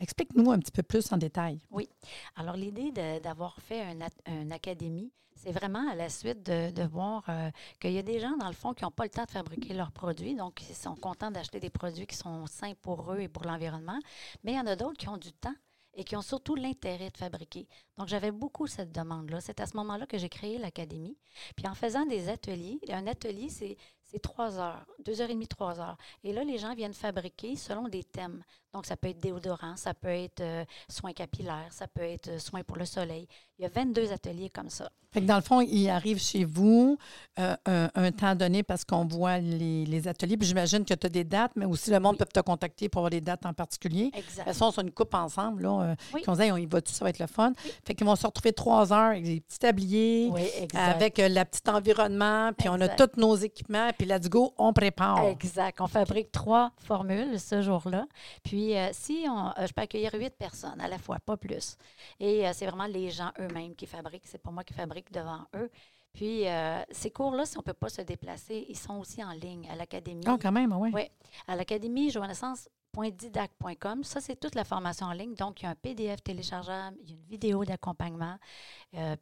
Explique-nous 0.00 0.50
un 0.50 0.58
petit 0.58 0.72
peu 0.72 0.82
plus 0.82 1.10
en 1.12 1.16
détail. 1.16 1.60
Oui. 1.70 1.88
Alors, 2.34 2.56
l'idée 2.56 2.90
d'avoir 3.20 3.60
fait 3.60 3.82
une 4.26 4.52
académie, 4.52 5.12
c'est 5.36 5.52
vraiment 5.52 5.88
à 5.90 5.94
la 5.94 6.08
suite 6.08 6.42
de, 6.42 6.82
voir 6.86 7.24
euh, 7.28 7.50
qu'il 7.80 7.92
y 7.92 7.98
a 7.98 8.02
des 8.02 8.18
gens, 8.18 8.36
dans 8.36 8.48
le 8.48 8.54
fond, 8.54 8.72
qui 8.74 8.84
n'ont 8.84 8.90
pas 8.90 9.04
le 9.04 9.10
temps 9.10 9.24
de 9.24 9.30
fabriquer 9.30 9.74
leurs 9.74 9.92
produits, 9.92 10.34
donc 10.34 10.62
ils 10.68 10.74
sont 10.74 10.96
contents 10.96 11.30
d'acheter 11.30 11.60
des 11.60 11.70
produits 11.70 12.06
qui 12.06 12.16
sont 12.16 12.46
sains 12.46 12.72
pour 12.82 13.12
eux 13.12 13.20
et 13.20 13.28
pour 13.28 13.44
l'environnement, 13.44 13.98
mais 14.42 14.52
il 14.52 14.56
y 14.56 14.60
en 14.60 14.66
a 14.66 14.76
d'autres 14.76 14.96
qui 14.96 15.08
ont 15.08 15.18
du 15.18 15.32
temps 15.32 15.54
et 15.96 16.04
qui 16.04 16.16
ont 16.16 16.22
surtout 16.22 16.54
l'intérêt 16.54 17.10
de 17.10 17.16
fabriquer. 17.16 17.68
Donc, 17.96 18.08
j'avais 18.08 18.30
beaucoup 18.30 18.66
cette 18.66 18.92
demande-là. 18.92 19.40
C'est 19.40 19.60
à 19.60 19.66
ce 19.66 19.76
moment-là 19.78 20.06
que 20.06 20.18
j'ai 20.18 20.28
créé 20.28 20.58
l'Académie. 20.58 21.16
Puis 21.56 21.66
en 21.66 21.74
faisant 21.74 22.04
des 22.04 22.28
ateliers, 22.28 22.78
un 22.90 23.06
atelier, 23.06 23.48
c'est 23.48 23.78
c'est 24.06 24.20
trois 24.22 24.58
heures, 24.58 24.86
deux 25.04 25.20
heures 25.20 25.30
et 25.30 25.34
demie, 25.34 25.48
trois 25.48 25.80
heures. 25.80 25.98
Et 26.22 26.32
là, 26.32 26.44
les 26.44 26.58
gens 26.58 26.74
viennent 26.74 26.94
fabriquer 26.94 27.56
selon 27.56 27.88
des 27.88 28.04
thèmes. 28.04 28.42
Donc, 28.72 28.86
ça 28.86 28.96
peut 28.96 29.08
être 29.08 29.18
déodorant, 29.18 29.76
ça 29.76 29.94
peut 29.94 30.08
être 30.08 30.40
euh, 30.40 30.64
soins 30.88 31.12
capillaires, 31.12 31.72
ça 31.72 31.88
peut 31.88 32.02
être 32.02 32.28
euh, 32.28 32.38
soins 32.38 32.62
pour 32.62 32.76
le 32.76 32.84
soleil. 32.84 33.26
Il 33.58 33.62
y 33.62 33.66
a 33.66 33.68
22 33.68 34.12
ateliers 34.12 34.50
comme 34.50 34.68
ça. 34.68 34.90
Fait 35.12 35.22
que 35.22 35.26
dans 35.26 35.36
le 35.36 35.42
fond, 35.42 35.62
ils 35.62 35.88
arrivent 35.88 36.20
chez 36.20 36.44
vous 36.44 36.98
euh, 37.38 37.56
un, 37.66 38.12
temps 38.12 38.34
donné 38.34 38.62
parce 38.62 38.84
qu'on 38.84 39.06
voit 39.06 39.38
les, 39.38 40.08
ateliers. 40.08 40.36
Puis 40.36 40.48
j'imagine 40.48 40.84
que 40.84 40.92
tu 40.92 41.06
as 41.06 41.08
des 41.08 41.24
dates, 41.24 41.52
mais 41.56 41.64
aussi 41.64 41.90
le 41.90 42.00
monde 42.00 42.18
peut 42.18 42.26
te 42.26 42.40
contacter 42.40 42.90
pour 42.90 43.00
avoir 43.00 43.10
des 43.10 43.22
dates 43.22 43.46
en 43.46 43.54
particulier. 43.54 44.10
Exact. 44.12 44.20
De 44.20 44.36
toute 44.36 44.44
façon, 44.44 44.70
c'est 44.72 44.82
une 44.82 44.90
coupe 44.90 45.14
ensemble. 45.14 45.62
Là, 45.62 45.96
oui. 46.12 46.22
on 46.26 46.34
dit, 46.34 46.52
on 46.52 46.58
y 46.58 46.66
va 46.66 46.82
tout, 46.82 46.92
ça 46.92 47.02
va 47.02 47.10
être 47.10 47.18
le 47.18 47.28
fun. 47.28 47.52
Fait 47.86 47.94
qu'ils 47.94 48.06
vont 48.06 48.14
se 48.14 48.26
retrouver 48.26 48.52
trois 48.52 48.92
heures 48.92 49.12
avec 49.12 49.24
des 49.24 49.40
petits 49.40 49.58
tabliers, 49.58 50.30
avec 50.74 51.16
le 51.16 51.44
petit 51.44 51.70
environnement, 51.70 52.52
puis 52.52 52.68
on 52.68 52.78
a 52.80 52.88
tous 52.88 53.18
nos 53.18 53.36
équipements, 53.36 53.90
puis 53.96 54.06
let's 54.06 54.28
go, 54.28 54.52
on 54.58 54.74
prépare. 54.74 55.24
Exact. 55.28 55.80
On 55.80 55.86
fabrique 55.86 56.30
trois 56.30 56.72
formules 56.76 57.40
ce 57.40 57.62
jour-là. 57.62 58.06
Puis 58.42 58.76
euh, 58.76 58.88
si 58.92 59.24
on, 59.28 59.46
euh, 59.48 59.66
je 59.66 59.72
peux 59.72 59.82
accueillir 59.82 60.12
huit 60.14 60.34
personnes 60.36 60.80
à 60.80 60.88
la 60.88 60.98
fois, 60.98 61.18
pas 61.24 61.38
plus. 61.38 61.76
Et 62.20 62.46
euh, 62.46 62.50
c'est 62.52 62.66
vraiment 62.66 62.86
les 62.86 63.10
gens 63.10 63.30
eux-mêmes 63.46 63.74
qui 63.74 63.86
fabriquent. 63.86 64.26
C'est 64.26 64.42
pas 64.42 64.50
moi 64.50 64.64
qui 64.64 64.74
fabrique 64.74 65.10
devant 65.12 65.46
eux. 65.54 65.70
Puis, 66.12 66.44
ces 66.90 67.10
cours-là, 67.10 67.44
si 67.46 67.56
on 67.58 67.60
ne 67.60 67.64
peut 67.64 67.74
pas 67.74 67.88
se 67.88 68.02
déplacer, 68.02 68.66
ils 68.68 68.78
sont 68.78 68.98
aussi 68.98 69.22
en 69.22 69.32
ligne 69.32 69.68
à 69.68 69.76
l'Académie. 69.76 70.24
Ah, 70.26 70.36
quand 70.40 70.52
même, 70.52 70.72
oui. 70.72 70.90
Oui. 70.94 71.02
À 71.46 71.56
l'Académie, 71.56 72.10
joannaissance.didac.com. 72.10 74.02
Ça, 74.02 74.22
c'est 74.22 74.36
toute 74.40 74.54
la 74.54 74.64
formation 74.64 75.06
en 75.06 75.12
ligne. 75.12 75.34
Donc, 75.34 75.60
il 75.60 75.64
y 75.64 75.66
a 75.66 75.70
un 75.72 75.74
PDF 75.74 76.22
téléchargeable, 76.22 76.96
il 77.02 77.10
y 77.10 77.12
a 77.12 77.16
une 77.16 77.24
vidéo 77.24 77.64
d'accompagnement, 77.66 78.38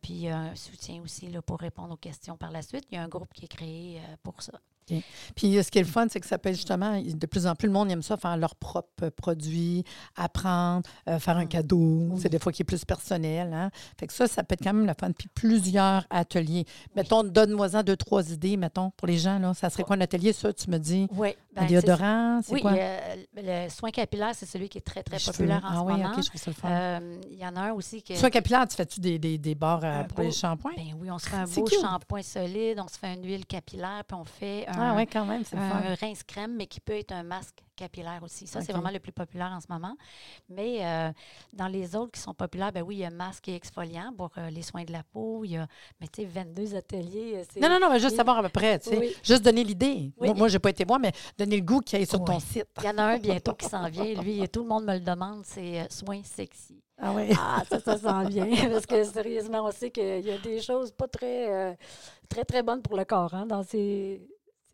puis 0.02 0.28
un 0.28 0.54
soutien 0.54 1.02
aussi 1.02 1.26
là, 1.26 1.43
pour 1.43 1.59
répondre 1.59 1.95
aux 1.95 1.97
questions 1.97 2.37
par 2.37 2.52
la 2.52 2.62
suite. 2.62 2.85
Il 2.93 2.95
y 2.95 2.99
a 2.99 3.02
un 3.02 3.09
groupe 3.09 3.33
qui 3.35 3.47
est 3.47 3.49
créé 3.49 4.00
pour 4.23 4.40
ça. 4.40 4.61
Puis 4.86 5.62
ce 5.62 5.70
qui 5.70 5.78
est 5.78 5.82
le 5.82 5.88
fun, 5.88 6.06
c'est 6.10 6.20
que 6.20 6.26
ça 6.26 6.38
peut 6.38 6.52
justement, 6.52 7.00
de 7.00 7.26
plus 7.26 7.46
en 7.46 7.54
plus, 7.54 7.66
le 7.66 7.72
monde 7.72 7.90
aime 7.90 8.02
ça, 8.02 8.16
faire 8.16 8.36
leurs 8.36 8.54
propres 8.54 9.08
produits, 9.08 9.84
apprendre, 10.16 10.88
euh, 11.08 11.18
faire 11.18 11.36
un 11.36 11.44
mm. 11.44 11.48
cadeau. 11.48 12.14
C'est 12.18 12.28
des 12.28 12.38
fois 12.38 12.52
qui 12.52 12.62
est 12.62 12.64
plus 12.64 12.84
personnel. 12.84 13.52
Hein? 13.52 13.70
Fait 13.98 14.06
que 14.06 14.12
ça, 14.12 14.26
ça 14.26 14.42
peut 14.42 14.54
être 14.54 14.62
quand 14.62 14.74
même 14.74 14.86
le 14.86 14.94
fun. 14.98 15.10
Puis 15.12 15.28
plusieurs 15.34 16.06
ateliers. 16.10 16.64
Mettons, 16.94 17.24
donne-moi-en 17.24 17.82
deux, 17.82 17.96
trois 17.96 18.30
idées, 18.30 18.56
mettons, 18.56 18.90
pour 18.90 19.08
les 19.08 19.18
gens. 19.18 19.38
Là. 19.38 19.54
Ça 19.54 19.70
serait 19.70 19.84
quoi 19.84 19.96
un 19.96 20.00
atelier, 20.00 20.32
ça, 20.32 20.52
tu 20.52 20.70
me 20.70 20.78
dis? 20.78 21.06
Oui. 21.12 21.34
Ben, 21.54 21.66
déodorant, 21.66 22.40
c'est 22.42 22.60
quoi? 22.60 22.72
Oui, 22.72 22.78
le 23.36 23.68
soin 23.68 23.90
capillaire, 23.90 24.32
c'est 24.34 24.46
celui 24.46 24.68
qui 24.68 24.78
est 24.78 24.80
très, 24.80 25.04
très 25.04 25.18
populaire 25.18 25.64
en 25.64 25.68
ah, 25.68 25.74
ce 25.74 25.80
oui, 25.80 25.92
moment. 25.92 26.12
OK, 26.16 26.24
je 26.32 26.38
ça 26.38 26.50
le 26.50 26.54
fun. 26.54 26.68
Euh, 26.68 27.20
il 27.30 27.38
y 27.38 27.46
en 27.46 27.54
a 27.54 27.60
un 27.60 27.72
aussi 27.72 28.02
qui... 28.02 28.16
Soin 28.16 28.30
capillaire, 28.30 28.66
tu 28.66 28.74
fais-tu 28.74 28.98
des, 28.98 29.20
des, 29.20 29.38
des 29.38 29.54
barres 29.54 29.84
euh, 29.84 30.02
pour 30.02 30.24
les 30.24 30.32
shampoings? 30.32 30.72
Ben 30.76 30.96
oui, 30.98 31.10
on 31.12 31.18
se 31.18 31.28
fait 31.28 31.36
un 31.36 31.44
beau 31.44 31.68
shampoing 31.68 32.22
solide, 32.22 32.80
on 32.84 32.88
se 32.88 32.98
fait 32.98 33.14
une 33.14 33.24
huile 33.24 33.46
capillaire, 33.46 34.02
puis 34.04 34.18
on 34.18 34.24
fait 34.24 34.66
ah 34.78 34.95
oui, 34.97 35.07
quand 35.07 35.25
même, 35.25 35.45
c'est 35.45 35.57
un 35.57 35.95
rince-crème, 35.95 36.54
mais 36.57 36.66
qui 36.66 36.81
peut 36.81 36.95
être 36.95 37.12
un 37.12 37.23
masque 37.23 37.64
capillaire 37.75 38.23
aussi. 38.23 38.47
Ça, 38.47 38.61
c'est 38.61 38.73
vraiment 38.73 38.90
le 38.90 39.00
plus 39.00 39.12
populaire 39.12 39.52
en 39.54 39.61
ce 39.61 39.66
moment. 39.69 39.97
Mais 40.49 40.85
euh, 40.85 41.11
dans 41.52 41.66
les 41.66 41.97
autres 41.97 42.12
qui 42.12 42.21
sont 42.21 42.35
populaires, 42.35 42.73
ben 42.73 42.83
oui, 42.83 42.97
il 42.97 43.00
y 43.00 43.04
a 43.04 43.11
masque 43.11 43.49
et 43.49 43.54
exfoliant 43.54 44.12
pour 44.16 44.31
euh, 44.38 44.50
les 44.50 44.62
soins 44.62 44.85
de 44.85 44.93
la 44.93 45.02
peau. 45.02 45.45
Il 45.45 45.52
y 45.52 45.57
a, 45.57 45.66
mais 46.00 46.09
tu 46.09 46.23
sais, 46.23 46.28
22 46.28 46.76
ateliers. 46.76 47.43
Euh, 47.57 47.61
non, 47.61 47.69
non, 47.69 47.81
non, 47.81 47.90
mais 47.90 48.00
juste 48.00 48.16
savoir 48.16 48.38
à 48.38 48.43
peu 48.43 48.49
près, 48.49 48.78
tu 48.78 48.90
sais. 48.90 49.16
Juste 49.23 49.43
donner 49.43 49.64
l'idée. 49.64 50.12
Moi, 50.21 50.49
je 50.49 50.54
n'ai 50.54 50.59
pas 50.59 50.71
été 50.71 50.85
moi, 50.85 50.99
mais 50.99 51.12
donner 51.38 51.57
le 51.57 51.62
goût 51.62 51.81
qui 51.81 51.97
est 51.97 52.07
sur 52.07 52.25
ton 52.25 52.40
site. 52.40 52.66
Il 52.78 52.85
y 52.85 52.88
en 52.88 52.99
a 52.99 53.02
un 53.02 53.19
bientôt 53.19 53.54
qui 53.54 53.66
s'en 53.66 53.88
vient. 53.88 54.23
Lui, 54.23 54.49
tout 54.49 54.62
le 54.62 54.69
monde 54.69 54.85
me 54.85 54.95
le 54.95 55.00
demande, 55.00 55.43
c'est 55.45 55.90
soins 55.90 56.23
sexy. 56.23 56.81
Ah 56.97 57.12
oui. 57.12 57.31
Ah, 57.37 57.62
ça, 57.69 57.81
ça 57.81 57.99
s'en 57.99 58.25
vient. 58.25 58.47
Parce 58.71 58.87
que 58.87 59.02
sérieusement, 59.02 59.64
on 59.64 59.73
sait 59.73 59.90
qu'il 59.90 60.21
y 60.25 60.31
a 60.31 60.38
des 60.38 60.61
choses 60.61 60.93
pas 60.93 61.09
très, 61.09 61.76
très, 62.28 62.45
très 62.45 62.62
bonnes 62.62 62.83
pour 62.83 62.97
le 62.97 63.04
corps 63.04 63.35
hein, 63.35 63.47
dans 63.47 63.64
ces 63.64 64.21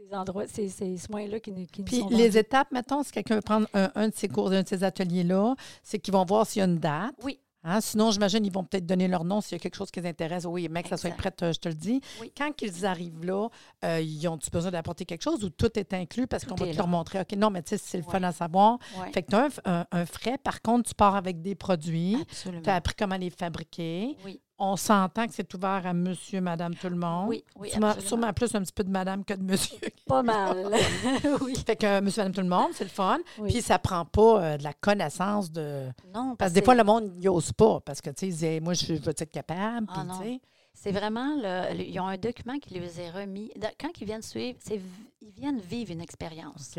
ces 0.01 0.15
endroits, 0.15 0.47
ces, 0.47 0.69
ces 0.69 0.97
soins-là 0.97 1.41
qui, 1.41 1.67
qui 1.67 1.83
Puis 1.83 2.03
les 2.11 2.39
étapes, 2.39 2.71
mettons, 2.73 3.03
si 3.03 3.13
quelqu'un 3.13 3.37
veut 3.37 3.43
prendre 3.43 3.67
un, 3.75 4.09
de 4.09 4.15
ces 4.15 4.29
cours, 4.29 4.51
un 4.53 4.63
de 4.63 4.69
ces 4.69 4.85
ateliers-là, 4.85 5.55
c'est 5.83 5.99
qu'ils 5.99 6.15
vont 6.15 6.25
voir 6.25 6.47
s'il 6.47 6.61
y 6.61 6.63
a 6.63 6.67
une 6.67 6.79
date. 6.79 7.15
Oui. 7.23 7.39
Hein? 7.63 7.83
Sinon, 7.83 8.11
j'imagine 8.11 8.43
ils 8.47 8.53
vont 8.53 8.65
peut-être 8.65 8.87
donner 8.87 9.07
leur 9.07 9.23
nom 9.23 9.43
s'il 9.43 9.53
y 9.53 9.57
a 9.57 9.59
quelque 9.59 9.75
chose 9.75 9.91
qui 9.91 10.01
les 10.01 10.09
intéresse. 10.09 10.47
Oui, 10.47 10.69
mec, 10.71 10.89
ça 10.89 10.97
soit 10.97 11.11
prêt, 11.11 11.31
je 11.39 11.59
te 11.59 11.69
le 11.69 11.75
dis. 11.75 12.01
Quand 12.37 12.51
ils 12.63 12.87
arrivent 12.87 13.25
là, 13.25 13.49
euh, 13.85 14.01
ils 14.01 14.27
ont-tu 14.29 14.49
besoin 14.51 14.71
d'apporter 14.71 15.05
quelque 15.05 15.23
chose 15.23 15.45
ou 15.45 15.51
tout 15.51 15.79
est 15.79 15.93
inclus 15.93 16.27
parce 16.27 16.47
qu'on 16.47 16.55
va 16.55 16.67
te 16.67 16.77
leur 16.77 16.89
montrer, 16.89 17.21
OK, 17.21 17.33
non, 17.37 17.51
mais 17.51 17.63
tu 17.63 17.71
sais, 17.71 17.79
c'est 17.79 17.99
le 17.99 18.05
fun 18.05 18.23
à 18.23 18.33
savoir. 18.33 18.79
Fait 19.13 19.23
que 19.23 19.31
tu 19.31 19.37
as 19.37 19.49
un, 19.93 20.07
frais. 20.07 20.39
Par 20.39 20.63
contre, 20.63 20.89
tu 20.89 20.95
pars 20.95 21.17
avec 21.17 21.43
des 21.43 21.55
produits. 21.55 22.17
Tu 22.43 22.71
as 22.71 22.77
appris 22.77 22.95
comment 22.97 23.17
les 23.17 23.31
fabriquer. 23.31 24.17
Oui 24.25 24.41
on 24.61 24.77
s'entend 24.77 25.27
que 25.27 25.33
c'est 25.33 25.53
ouvert 25.55 25.83
à 25.87 25.95
monsieur, 25.95 26.43
madame, 26.43 26.75
tout 26.75 26.91
le 26.91 26.97
monde. 26.97 27.29
Oui, 27.29 27.43
oui. 27.57 27.71
Sûrement 28.01 28.33
plus 28.35 28.55
un 28.55 28.61
petit 28.61 28.73
peu 28.73 28.85
de 28.85 28.91
madame 28.91 29.25
que 29.25 29.33
de 29.33 29.43
monsieur. 29.43 29.79
Pas 30.07 30.23
mal. 30.23 30.71
oui. 31.41 31.55
Fait 31.67 31.77
que 31.77 32.01
monsieur, 32.01 32.21
madame, 32.21 32.35
tout 32.35 32.43
le 32.43 32.49
monde, 32.49 32.69
c'est 32.75 32.85
le 32.85 32.91
fun. 32.91 33.19
Puis 33.49 33.63
ça 33.63 33.79
prend 33.79 34.05
pas 34.05 34.43
euh, 34.43 34.57
de 34.59 34.63
la 34.63 34.75
connaissance 34.75 35.51
de. 35.51 35.87
Non, 36.15 36.37
parce 36.37 36.53
que 36.53 36.57
des 36.57 36.65
fois, 36.65 36.75
le 36.75 36.85
monde 36.85 37.11
n'ose 37.17 37.53
pas 37.53 37.81
parce 37.81 38.03
que, 38.03 38.11
tu 38.11 38.31
sais, 38.31 38.61
moi, 38.61 38.75
je 38.75 38.93
veux 38.93 39.09
être 39.09 39.31
capable. 39.31 39.87
Ah, 39.89 40.05
puis, 40.07 40.19
tu 40.19 40.25
sais. 40.25 40.41
C'est 40.83 40.93
vraiment, 40.93 41.37
le, 41.37 41.79
ils 41.79 42.01
ont 42.01 42.07
un 42.07 42.17
document 42.17 42.59
qui 42.59 42.73
les 42.73 43.03
est 43.03 43.11
remis. 43.11 43.53
Quand 43.79 43.91
ils 44.01 44.07
viennent 44.07 44.23
suivre, 44.23 44.59
ils 44.71 45.31
viennent 45.31 45.61
vivre 45.61 45.93
une 45.93 46.01
expérience. 46.01 46.75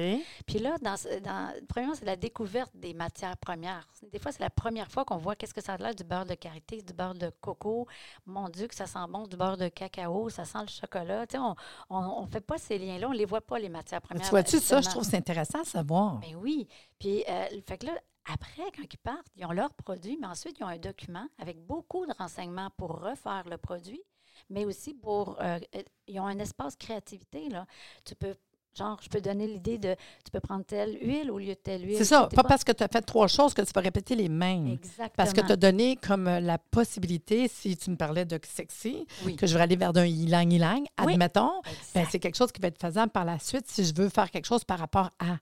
Puis 0.47 0.57
là, 0.57 0.75
dans, 0.81 0.95
dans, 1.23 1.53
premièrement, 1.69 1.93
c'est 1.93 2.05
la 2.05 2.15
découverte 2.15 2.71
des 2.73 2.95
matières 2.95 3.37
premières. 3.37 3.87
Des 4.11 4.17
fois, 4.17 4.31
c'est 4.31 4.41
la 4.41 4.49
première 4.49 4.89
fois 4.89 5.05
qu'on 5.05 5.17
voit 5.17 5.35
qu'est-ce 5.35 5.53
que 5.53 5.61
ça 5.61 5.73
a 5.73 5.77
l'air 5.77 5.93
du 5.93 6.03
beurre 6.03 6.25
de 6.25 6.33
karité, 6.33 6.81
du 6.81 6.93
beurre 6.93 7.13
de 7.13 7.31
coco. 7.41 7.85
Mon 8.25 8.49
Dieu, 8.49 8.65
que 8.65 8.73
ça 8.73 8.87
sent 8.87 9.05
bon, 9.07 9.27
du 9.27 9.37
beurre 9.37 9.57
de 9.57 9.67
cacao, 9.67 10.29
ça 10.29 10.45
sent 10.45 10.61
le 10.61 10.67
chocolat. 10.67 11.27
Tu 11.27 11.37
sais, 11.37 11.43
on 11.91 12.21
ne 12.23 12.27
fait 12.27 12.41
pas 12.41 12.57
ces 12.57 12.79
liens-là, 12.79 13.07
on 13.07 13.13
ne 13.13 13.17
les 13.19 13.25
voit 13.25 13.41
pas, 13.41 13.59
les 13.59 13.69
matières 13.69 14.01
premières. 14.01 14.23
tu 14.23 14.31
vois-tu 14.31 14.57
ça? 14.57 14.81
Je 14.81 14.89
trouve 14.89 15.03
c'est 15.03 15.17
intéressant 15.17 15.61
à 15.61 15.65
savoir. 15.65 16.19
Mais 16.21 16.33
oui. 16.33 16.67
Puis, 16.97 17.23
euh, 17.29 17.45
fait 17.67 17.77
que 17.77 17.85
là, 17.85 17.93
après, 18.25 18.63
quand 18.75 18.83
ils 18.83 18.97
partent, 18.97 19.27
ils 19.35 19.45
ont 19.45 19.51
leur 19.51 19.73
produit, 19.73 20.17
mais 20.19 20.27
ensuite, 20.27 20.59
ils 20.59 20.63
ont 20.63 20.67
un 20.67 20.77
document 20.77 21.27
avec 21.39 21.59
beaucoup 21.65 22.05
de 22.05 22.13
renseignements 22.17 22.69
pour 22.77 22.99
refaire 22.99 23.43
le 23.49 23.57
produit, 23.57 24.01
mais 24.49 24.65
aussi 24.65 24.93
pour. 24.93 25.41
Euh, 25.41 25.59
ils 26.07 26.19
ont 26.19 26.27
un 26.27 26.39
espace 26.39 26.75
créativité. 26.75 27.49
Là. 27.49 27.65
Tu 28.05 28.15
peux 28.15 28.35
Genre, 28.77 28.97
je 29.03 29.09
peux 29.09 29.19
donner 29.19 29.47
l'idée 29.47 29.77
de 29.77 29.95
tu 30.23 30.31
peux 30.31 30.39
prendre 30.39 30.63
telle 30.63 30.97
huile 31.01 31.29
au 31.29 31.39
lieu 31.39 31.47
de 31.47 31.53
telle 31.55 31.85
huile. 31.85 31.97
C'est 31.97 32.05
ça. 32.05 32.29
Pas, 32.33 32.43
parce 32.43 32.63
que 32.63 32.71
tu 32.71 32.81
as 32.83 32.87
fait 32.87 33.01
trois 33.01 33.27
choses 33.27 33.53
que 33.53 33.61
tu 33.61 33.71
vas 33.73 33.81
répéter 33.81 34.15
les 34.15 34.29
mêmes. 34.29 34.67
Exactement. 34.67 35.09
Parce 35.17 35.33
que 35.33 35.41
tu 35.41 35.51
as 35.51 35.57
donné 35.57 35.97
comme 35.97 36.27
euh, 36.27 36.39
la 36.39 36.57
possibilité, 36.57 37.49
si 37.49 37.75
tu 37.75 37.89
me 37.89 37.97
parlais 37.97 38.23
de 38.23 38.39
sexy, 38.43 39.05
que 39.37 39.45
je 39.45 39.55
veux 39.55 39.61
aller 39.61 39.75
vers 39.75 39.91
d'un 39.91 40.05
ylang-ylang, 40.05 40.85
admettons, 40.95 41.61
ben, 41.93 42.05
c'est 42.09 42.19
quelque 42.19 42.37
chose 42.37 42.53
qui 42.53 42.61
va 42.61 42.69
être 42.69 42.79
faisable 42.79 43.11
par 43.11 43.25
la 43.25 43.39
suite 43.39 43.67
si 43.67 43.83
je 43.83 43.93
veux 43.93 44.07
faire 44.07 44.31
quelque 44.31 44.45
chose 44.45 44.63
par 44.63 44.79
rapport 44.79 45.09
à. 45.19 45.37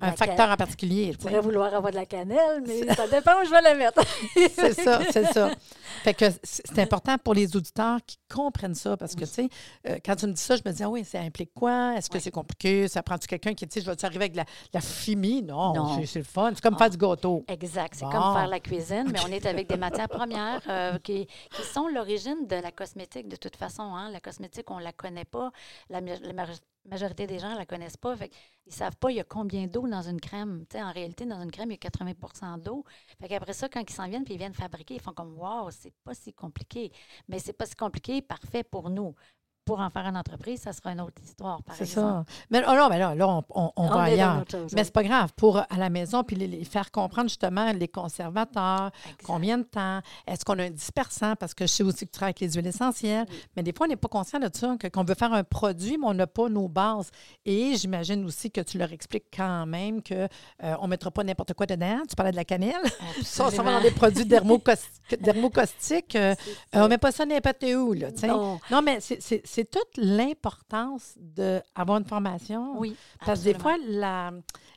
Ah, 0.00 0.08
un 0.08 0.12
facteur 0.12 0.50
en 0.50 0.56
particulier. 0.56 1.12
Je 1.12 1.18
pourrais 1.18 1.40
vouloir 1.40 1.74
avoir 1.74 1.90
de 1.90 1.96
la 1.96 2.06
cannelle, 2.06 2.62
mais 2.66 2.86
ça 2.94 3.06
dépend 3.06 3.32
où 3.40 3.44
je 3.44 3.50
vais 3.50 3.62
la 3.62 3.74
mettre. 3.74 4.02
c'est 4.54 4.72
ça, 4.74 5.00
c'est 5.10 5.32
ça. 5.32 5.50
Fait 6.02 6.14
que 6.14 6.24
c'est 6.42 6.78
important 6.78 7.16
pour 7.18 7.34
les 7.34 7.54
auditeurs 7.56 7.98
qui 8.06 8.18
comprennent 8.28 8.74
ça 8.74 8.96
parce 8.96 9.14
que, 9.14 9.24
tu 9.24 9.30
sais, 9.30 9.48
euh, 9.88 9.98
quand 10.04 10.16
tu 10.16 10.26
me 10.26 10.32
dis 10.32 10.40
ça, 10.40 10.56
je 10.56 10.62
me 10.66 10.72
dis, 10.72 10.82
ah 10.82 10.88
oui, 10.90 11.04
ça 11.04 11.20
implique 11.20 11.52
quoi? 11.54 11.94
Est-ce 11.96 12.10
que 12.10 12.18
c'est 12.18 12.30
compliqué? 12.30 12.88
Ça 12.88 13.02
prend-tu 13.02 13.26
quelqu'un 13.26 13.54
qui, 13.54 13.66
tu 13.66 13.74
sais, 13.74 13.84
je 13.84 13.90
vais-tu 13.90 14.04
arriver 14.04 14.24
avec 14.24 14.36
la, 14.36 14.44
la 14.72 14.80
fumée? 14.80 15.42
Non, 15.42 16.02
c'est 16.04 16.20
le 16.20 16.24
fun. 16.24 16.50
C'est 16.54 16.62
comme 16.62 16.78
faire 16.78 16.90
du 16.90 16.96
gâteau. 16.96 17.44
Exact. 17.48 17.94
C'est 17.94 18.04
comme 18.04 18.34
faire 18.34 18.48
la 18.48 18.60
cuisine, 18.60 19.10
mais 19.12 19.20
on 19.24 19.32
est 19.32 19.46
avec 19.46 19.68
des 19.68 19.76
matières 19.76 20.08
premières 20.08 20.62
euh, 20.68 20.98
qui, 20.98 21.26
qui, 21.26 21.62
sont 21.62 21.88
l'origine 21.88 22.46
de 22.46 22.56
la 22.56 22.72
cosmétique 22.72 23.28
de 23.28 23.36
toute 23.36 23.56
façon. 23.56 23.82
Hein. 23.82 24.10
La 24.10 24.20
cosmétique, 24.20 24.70
on 24.70 24.78
ne 24.78 24.84
la 24.84 24.92
connaît 24.92 25.24
pas. 25.24 25.50
La, 25.90 26.00
la, 26.00 26.46
majorité 26.84 27.26
des 27.26 27.38
gens 27.38 27.52
ne 27.52 27.58
la 27.58 27.66
connaissent 27.66 27.96
pas. 27.96 28.14
Ils 28.16 28.28
ne 28.68 28.72
savent 28.72 28.96
pas 28.96 29.10
il 29.10 29.16
y 29.16 29.20
a 29.20 29.24
combien 29.24 29.66
d'eau 29.66 29.86
dans 29.86 30.02
une 30.02 30.20
crème. 30.20 30.64
en 30.74 30.92
réalité, 30.92 31.26
dans 31.26 31.42
une 31.42 31.50
crème, 31.50 31.70
il 31.70 31.78
y 31.82 31.86
a 31.86 31.90
80% 31.90 32.62
d'eau. 32.62 32.84
Qu'après 33.28 33.52
ça, 33.52 33.68
quand 33.68 33.80
ils 33.80 33.92
s'en 33.92 34.08
viennent 34.08 34.24
puis 34.24 34.34
ils 34.34 34.38
viennent 34.38 34.54
fabriquer, 34.54 34.94
ils 34.94 35.00
font 35.00 35.12
comme 35.12 35.36
Wow, 35.38 35.70
c'est 35.70 35.94
pas 36.04 36.14
si 36.14 36.32
compliqué. 36.32 36.92
Mais 37.28 37.38
c'est 37.38 37.52
pas 37.52 37.66
si 37.66 37.74
compliqué, 37.76 38.22
parfait 38.22 38.64
pour 38.64 38.90
nous. 38.90 39.14
Pour 39.64 39.80
en 39.80 39.90
faire 39.90 40.06
une 40.06 40.16
entreprise, 40.16 40.60
ça 40.62 40.72
sera 40.72 40.90
une 40.92 41.00
autre 41.00 41.22
histoire, 41.22 41.62
par 41.62 41.76
C'est 41.76 41.84
exemple. 41.84 42.24
ça. 42.28 42.34
Mais 42.50 42.62
oh, 42.66 42.74
là, 42.74 42.88
mais 42.90 42.98
là, 42.98 43.14
là, 43.14 43.28
on, 43.28 43.44
on- 43.50 43.72
on 43.76 43.84
On 43.84 43.88
va 43.88 44.02
ailleurs. 44.02 44.44
Mais 44.74 44.82
c'est 44.84 44.92
pas 44.92 45.02
grave. 45.04 45.32
Pour 45.36 45.58
à 45.58 45.66
la 45.76 45.88
maison, 45.90 46.24
puis 46.24 46.36
les, 46.36 46.46
les 46.46 46.64
faire 46.64 46.90
comprendre 46.90 47.28
justement 47.28 47.70
les 47.72 47.88
conservateurs, 47.88 48.90
Exact. 49.04 49.20
combien 49.24 49.58
de 49.58 49.62
temps, 49.64 50.00
est-ce 50.26 50.44
qu'on 50.44 50.58
a 50.58 50.64
un 50.64 50.70
dispersant, 50.70 51.36
parce 51.36 51.54
que 51.54 51.66
je 51.66 51.72
sais 51.72 51.82
aussi 51.84 52.06
que 52.06 52.10
tu 52.10 52.18
travailles 52.18 52.34
avec 52.36 52.40
les 52.40 52.52
huiles 52.52 52.66
essentielles, 52.66 53.26
mais 53.56 53.62
des 53.62 53.72
fois, 53.72 53.86
on 53.86 53.88
n'est 53.90 53.96
pas 53.96 54.08
conscient 54.08 54.38
de 54.40 54.48
ça, 54.52 54.76
que- 54.78 54.88
qu'on 54.88 55.04
veut 55.04 55.14
faire 55.14 55.32
un 55.32 55.44
produit, 55.44 55.96
mais 55.98 56.06
on 56.06 56.14
n'a 56.14 56.26
pas 56.26 56.48
nos 56.48 56.68
bases. 56.68 57.10
Et 57.44 57.76
j'imagine 57.76 58.24
aussi 58.24 58.50
que 58.50 58.60
tu 58.60 58.78
leur 58.78 58.92
expliques 58.92 59.26
quand 59.36 59.66
même 59.66 60.02
qu'on 60.02 60.28
ne 60.82 60.86
mettra 60.88 61.10
pas 61.10 61.22
n'importe 61.24 61.54
quoi 61.54 61.66
dedans. 61.66 62.00
Tu 62.08 62.16
parlais 62.16 62.32
de 62.32 62.36
la 62.36 62.44
cannelle. 62.44 62.74
Ça, 63.22 63.46
on 63.46 63.50
s'en 63.50 63.62
va 63.62 63.70
dans 63.72 63.76
Absolument. 63.76 63.80
des 63.82 63.90
produits 63.90 64.24
dermocaustiques. 65.20 66.16
euh, 66.16 66.34
C'est 66.72 66.78
euh, 66.78 66.84
on 66.84 66.88
met 66.88 66.98
pas 66.98 67.12
ça 67.12 67.24
n'importe 67.26 67.64
où, 67.64 67.92
là. 67.92 68.08
Non. 68.26 68.58
Non, 68.70 68.82
mais 68.82 69.00
c'est- 69.00 69.20
c'est 69.54 69.70
toute 69.70 69.96
l'importance 69.98 71.14
d'avoir 71.18 71.98
une 71.98 72.06
formation. 72.06 72.78
Oui. 72.78 72.96
Parce 73.26 73.40
que 73.40 73.44
des 73.44 73.54
fois, 73.54 73.76
la- 73.86 74.32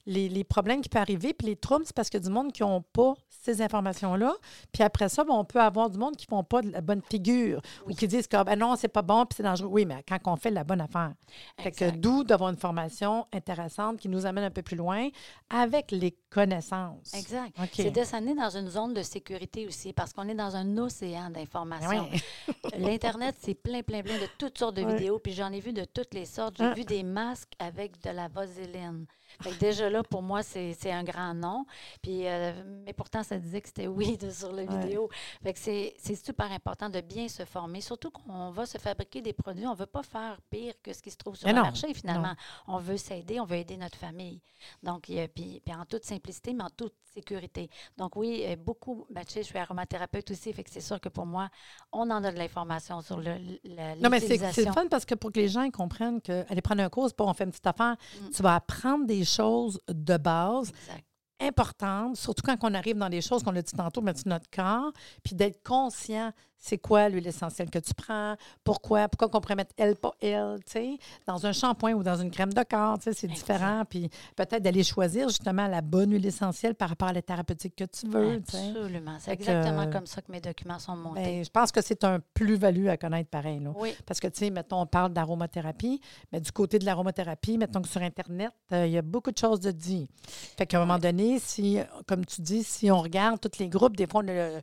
les, 0.05 0.29
les 0.29 0.43
problèmes 0.43 0.81
qui 0.81 0.89
peuvent 0.89 1.01
arriver, 1.01 1.33
puis 1.33 1.47
les 1.47 1.55
troubles, 1.55 1.85
c'est 1.85 1.95
parce 1.95 2.09
qu'il 2.09 2.19
y 2.19 2.23
a 2.23 2.27
du 2.27 2.31
monde 2.33 2.51
qui 2.51 2.61
n'ont 2.63 2.81
pas 2.81 3.13
ces 3.29 3.61
informations-là. 3.61 4.33
Puis 4.71 4.83
après 4.83 5.09
ça, 5.09 5.23
ben, 5.23 5.33
on 5.33 5.45
peut 5.45 5.59
avoir 5.61 5.89
du 5.89 5.97
monde 5.97 6.15
qui 6.15 6.25
ne 6.29 6.35
font 6.37 6.43
pas 6.43 6.61
de 6.61 6.71
la 6.71 6.81
bonne 6.81 7.01
figure 7.01 7.61
ou 7.87 7.93
qui 7.93 8.07
disent 8.07 8.27
que 8.27 8.43
ben 8.43 8.57
non, 8.57 8.75
c'est 8.75 8.87
pas 8.87 9.01
bon, 9.01 9.25
puis 9.25 9.35
c'est 9.37 9.43
dangereux. 9.43 9.69
Oui, 9.71 9.85
mais 9.85 10.03
quand 10.07 10.17
on 10.25 10.35
fait 10.35 10.51
la 10.51 10.63
bonne 10.63 10.81
affaire. 10.81 11.13
Fait 11.59 11.71
que 11.71 11.89
d'où 11.91 12.23
d'avoir 12.23 12.49
une 12.49 12.57
formation 12.57 13.27
intéressante 13.33 13.97
qui 13.97 14.09
nous 14.09 14.25
amène 14.25 14.43
un 14.45 14.51
peu 14.51 14.61
plus 14.61 14.75
loin 14.77 15.09
avec 15.49 15.91
les 15.91 16.15
connaissances. 16.29 17.13
Exact. 17.13 17.53
OK. 17.59 17.69
C'est 17.73 17.91
de 17.91 18.03
s'amener 18.03 18.35
dans 18.35 18.49
une 18.49 18.69
zone 18.69 18.93
de 18.93 19.01
sécurité 19.03 19.65
aussi, 19.67 19.93
parce 19.93 20.11
qu'on 20.13 20.27
est 20.27 20.35
dans 20.35 20.55
un 20.55 20.77
océan 20.77 21.29
d'informations. 21.29 22.07
Oui. 22.11 22.53
L'Internet, 22.77 23.35
c'est 23.39 23.53
plein, 23.55 23.81
plein, 23.83 24.01
plein 24.01 24.15
de 24.17 24.27
toutes 24.37 24.57
sortes 24.57 24.75
de 24.75 24.85
vidéos, 24.85 25.19
puis 25.19 25.33
j'en 25.33 25.51
ai 25.51 25.59
vu 25.59 25.73
de 25.73 25.85
toutes 25.85 26.13
les 26.13 26.25
sortes. 26.25 26.55
J'ai 26.57 26.65
Ah. 26.65 26.73
vu 26.73 26.83
des 26.83 27.03
masques 27.03 27.53
avec 27.59 28.01
de 28.03 28.09
la 28.09 28.27
vaseline. 28.27 29.05
Que 29.43 29.49
déjà 29.59 29.89
là, 29.89 30.03
pour 30.03 30.21
moi, 30.21 30.43
c'est 30.43 30.75
un 30.91 31.03
grand 31.03 31.33
nom. 31.33 31.65
Puis, 32.01 32.27
euh, 32.27 32.53
mais 32.85 32.93
pourtant, 32.93 33.23
ça 33.23 33.37
disait 33.37 33.61
que 33.61 33.67
c'était 33.67 33.87
oui 33.87 34.17
de- 34.17 34.29
sur 34.29 34.51
la 34.51 34.63
Ouais. 34.63 34.79
vidéo. 34.79 35.09
Fait 35.43 35.53
que 35.53 35.59
c'est 35.59 36.15
super 36.15 36.51
important 36.51 36.89
de 36.89 37.01
bien 37.01 37.27
se 37.27 37.45
former, 37.45 37.81
surtout 37.81 38.11
qu'on 38.11 38.51
va 38.51 38.65
se 38.65 38.77
fabriquer 38.77 39.21
des 39.21 39.33
produits. 39.33 39.65
On 39.67 39.71
ne 39.71 39.77
veut 39.77 39.85
pas 39.85 40.03
faire 40.03 40.39
pire 40.49 40.73
que 40.81 40.93
ce 40.93 41.01
qui 41.01 41.11
se 41.11 41.17
trouve 41.17 41.35
sur 41.35 41.47
Mais 41.47 41.53
le 41.53 41.59
non, 41.59 41.65
marché, 41.65 41.93
finalement. 41.93 42.33
On 42.67 42.77
veut 42.77 42.97
s'aider, 42.97 43.39
on 43.39 43.45
veut 43.45 43.57
aider 43.57 43.77
notre 43.77 43.97
famille. 43.97 44.41
Donc, 44.83 45.09
a- 45.09 45.27
puis, 45.27 45.61
puis 45.63 45.75
en 45.75 45.85
toute 45.85 46.03
simplicité, 46.05 46.53
mais 46.53 46.63
en 46.63 46.69
toute 46.69 46.93
sécurité. 47.13 47.69
Donc, 47.97 48.15
oui, 48.17 48.43
euh, 48.45 48.55
beaucoup. 48.57 49.05
Ben, 49.09 49.23
tu 49.23 49.33
sais, 49.33 49.41
je 49.43 49.47
suis 49.47 49.57
aromathérapeute 49.57 50.29
aussi, 50.31 50.51
fait 50.51 50.63
que 50.63 50.69
c'est 50.69 50.81
sûr 50.81 50.99
que 50.99 51.07
pour 51.09 51.25
moi, 51.25 51.49
on 51.93 52.09
en 52.11 52.23
a 52.23 52.31
de 52.31 52.37
l'information 52.37 53.01
sur 53.01 53.17
le, 53.17 53.35
la, 53.63 53.95
Non, 53.95 54.09
mais 54.09 54.19
c'est 54.19 54.37
fun 54.73 54.87
parce 54.89 55.05
que 55.05 55.15
pour 55.15 55.31
que 55.31 55.39
les 55.39 55.47
gens 55.47 55.69
comprennent 55.71 56.19
qu'aller 56.21 56.61
prendre 56.61 56.81
un 56.83 56.89
cours, 56.89 57.07
c'est 57.07 57.15
pas 57.15 57.23
on 57.25 57.33
fait 57.33 57.45
une 57.45 57.51
petite 57.51 57.67
affaire. 57.67 57.95
Mm. 58.21 58.29
Tu 58.31 58.41
vas 58.43 58.55
apprendre 58.55 59.05
des 59.05 59.23
choses 59.25 59.79
de 59.87 60.17
base 60.17 60.69
Exact. 60.69 61.05
importantes, 61.41 62.15
surtout 62.15 62.43
quand 62.45 62.57
on 62.61 62.73
arrive 62.73 62.97
dans 62.97 63.09
des 63.09 63.21
choses 63.21 63.43
qu'on 63.43 63.55
a 63.55 63.61
dit 63.61 63.73
tantôt, 63.73 64.01
mettre 64.01 64.19
sur 64.19 64.29
notre 64.29 64.49
corps, 64.49 64.91
puis 65.23 65.35
d'être 65.35 65.61
conscient 65.63 66.31
c'est 66.65 66.79
quoi 66.79 67.09
l'huile 67.09 67.27
essentielle 67.27 67.69
que 67.69 67.77
tu 67.77 67.93
prends, 67.93 68.35
pourquoi, 68.63 69.07
pourquoi 69.07 69.29
qu'on 69.29 69.39
pourrait 69.39 69.55
mettre 69.55 69.73
elle, 69.77 69.95
pas 69.95 70.13
elle, 70.19 70.57
tu 70.65 70.71
sais, 70.71 70.97
dans 71.27 71.45
un 71.45 71.51
shampoing 71.51 71.93
ou 71.93 72.01
dans 72.01 72.15
une 72.15 72.31
crème 72.31 72.51
de 72.53 72.63
corps, 72.63 72.97
tu 72.97 73.03
sais, 73.03 73.13
c'est 73.13 73.27
différent. 73.27 73.83
Puis 73.87 74.09
peut-être 74.35 74.63
d'aller 74.63 74.83
choisir 74.83 75.29
justement 75.29 75.67
la 75.67 75.81
bonne 75.81 76.11
huile 76.11 76.25
essentielle 76.25 76.73
par 76.73 76.89
rapport 76.89 77.09
à 77.09 77.13
la 77.13 77.21
thérapeutique 77.21 77.75
que 77.75 77.83
tu 77.83 78.07
veux. 78.07 78.35
Absolument. 78.37 79.17
C'est 79.19 79.37
que, 79.37 79.41
exactement 79.43 79.81
euh, 79.83 79.91
comme 79.91 80.07
ça 80.07 80.23
que 80.23 80.31
mes 80.31 80.41
documents 80.41 80.79
sont 80.79 80.95
montés. 80.95 81.21
Ben, 81.21 81.45
je 81.45 81.49
pense 81.51 81.71
que 81.71 81.81
c'est 81.83 82.03
un 82.03 82.19
plus-value 82.33 82.87
à 82.87 82.97
connaître 82.97 83.29
pareil, 83.29 83.59
là. 83.59 83.71
oui, 83.75 83.93
Parce 84.07 84.19
que, 84.19 84.27
tu 84.27 84.39
sais, 84.39 84.49
mettons, 84.49 84.81
on 84.81 84.87
parle 84.87 85.13
d'aromathérapie, 85.13 86.01
mais 86.31 86.41
du 86.41 86.51
côté 86.51 86.79
de 86.79 86.85
l'aromathérapie, 86.85 87.59
mettons 87.59 87.81
que 87.83 87.87
sur 87.89 88.01
Internet, 88.01 88.51
euh, 88.71 88.87
il 88.87 88.93
y 88.93 88.97
a 88.97 89.03
beaucoup 89.03 89.31
de 89.31 89.37
choses 89.37 89.59
de 89.59 89.69
dit. 89.69 90.09
Fait 90.57 90.65
qu'à 90.65 90.77
un 90.77 90.79
moment 90.85 90.97
donné, 90.97 91.37
si, 91.39 91.77
comme 92.07 92.25
tu 92.25 92.41
dis, 92.41 92.63
si 92.63 92.89
on 92.89 93.01
regarde 93.01 93.39
tous 93.39 93.59
les 93.59 93.69
groupes, 93.69 93.95
des 93.95 94.07
fois, 94.07 94.21
on 94.23 94.27
a 94.29 94.33
le- 94.33 94.61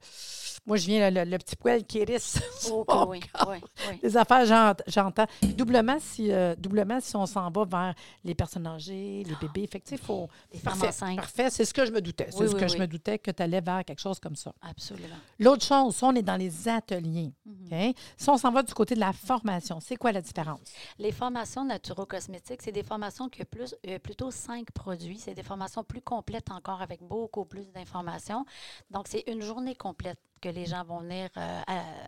moi, 0.65 0.77
je 0.77 0.87
viens 0.87 1.11
le, 1.11 1.25
le 1.25 1.39
petit 1.39 1.57
poil 1.57 1.85
qui 1.85 1.99
hérisse. 1.99 2.39
Oh, 2.71 2.85
mon 2.89 3.09
oui, 3.09 3.21
oui, 3.49 3.57
oui. 3.91 3.99
Les 4.03 4.17
affaires, 4.17 4.47
j'ent- 4.47 4.75
j'entends. 4.87 5.27
Doublement 5.43 5.97
si, 5.99 6.31
euh, 6.31 6.55
doublement 6.57 7.01
si 7.01 7.17
on 7.17 7.27
s'en 7.27 7.51
va 7.51 7.65
vers 7.65 7.95
les 8.25 8.35
personnes 8.37 8.67
âgées, 8.69 9.25
les 9.27 9.35
bébés. 9.41 9.67
Fait 9.67 9.81
que, 9.81 9.97
faut. 9.97 10.29
Les 10.53 10.61
Parfait, 10.61 10.89
enceintes. 10.89 11.17
parfait. 11.17 11.51
C'est 11.51 11.65
ce 11.65 11.75
que 11.75 11.85
je 11.85 11.91
me 11.91 12.01
doutais. 12.01 12.29
C'est 12.31 12.47
ce 12.47 12.55
que 12.55 12.69
je 12.69 12.79
me 12.79 12.87
doutais 12.87 13.19
que 13.19 13.33
tu 13.33 13.43
allais 13.43 13.61
vers 13.61 13.85
quelque 13.85 13.99
chose 14.01 14.21
comme 14.21 14.37
ça. 14.37 14.53
Absolument. 14.63 15.17
L'autre 15.41 15.65
chose, 15.65 15.97
ça, 15.97 16.07
on 16.07 16.15
est 16.15 16.23
dans 16.23 16.37
les 16.37 16.69
ateliers. 16.69 17.33
Mhm. 17.45 17.93
Si 18.17 18.29
on 18.31 18.39
s'en 18.39 18.53
va 18.53 18.63
du 18.63 18.73
côté 18.73 18.95
de 18.95 19.01
la 19.01 19.13
formation, 19.13 19.81
c'est 19.81 19.97
quoi 19.97 20.13
la 20.13 20.21
différence? 20.23 20.61
Les 20.99 21.11
formations 21.11 21.65
naturo-cosmétiques, 21.65 22.63
c'est 22.63 22.73
des 22.73 22.85
formations 22.85 23.29
qui 23.29 23.43
ont 23.43 23.47
plus, 23.51 23.75
euh, 23.89 23.99
plutôt 23.99 24.31
cinq 24.31 24.71
produits. 24.71 25.19
C'est 25.19 25.35
des 25.35 25.43
formations 25.43 25.83
plus 25.83 26.01
complètes 26.01 26.51
encore 26.53 26.81
avec 26.81 27.03
beaucoup 27.03 27.45
plus 27.45 27.67
d'informations. 27.73 28.45
Donc, 28.91 29.09
c'est 29.09 29.25
une 29.27 29.43
journée 29.43 29.75
complète 29.75 30.19
que 30.43 30.49
les 30.51 30.67
gens 30.67 30.85
vont 30.85 30.99
venir 31.01 31.31
euh, 31.39 31.63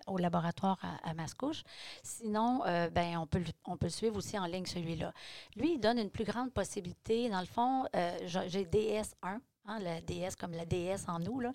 au 0.06 0.18
laboratoire 0.18 0.78
à, 0.82 1.08
à 1.10 1.14
Mascouche. 1.14 1.62
Sinon, 2.02 2.62
euh, 2.66 2.90
ben, 2.90 3.16
on, 3.16 3.26
peut 3.26 3.42
on 3.64 3.76
peut 3.78 3.86
le 3.86 3.90
suivre 3.90 4.16
aussi 4.16 4.38
en 4.38 4.44
ligne, 4.46 4.66
celui-là. 4.66 5.12
Lui, 5.56 5.74
il 5.74 5.78
donne 5.80 5.98
une 5.98 6.10
plus 6.10 6.24
grande 6.24 6.52
possibilité. 6.52 7.30
Dans 7.30 7.40
le 7.40 7.46
fond, 7.46 7.86
euh, 7.96 8.18
j'ai 8.26 8.48
j'ai 8.50 8.64
DS1. 8.64 9.38
hein, 9.66 9.78
la 9.80 10.00
DS 10.02 10.34
comme 10.38 10.52
la 10.52 10.66
DS 10.66 11.08
en 11.08 11.20
nous. 11.20 11.40
Là. 11.40 11.52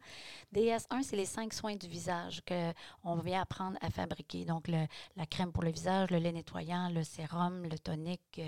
DS1, 0.56 1.04
c'est 1.04 1.18
les 1.18 1.26
cinq 1.26 1.54
soins 1.54 1.76
du 1.76 1.88
visage 1.88 2.42
qu'on 2.48 3.15
vient 3.18 3.42
apprendre 3.42 3.78
à 3.82 3.89
fabriquer. 3.92 4.46
Donc, 4.46 4.68
la 4.68 5.26
crème 5.30 5.52
pour 5.52 5.63
le 5.63 5.72
visage, 5.72 6.10
le 6.10 6.18
lait 6.18 6.32
nettoyant, 6.32 6.89
le 6.89 7.04
sérum, 7.04 7.63
le 7.68 7.78
tonique 7.78 8.42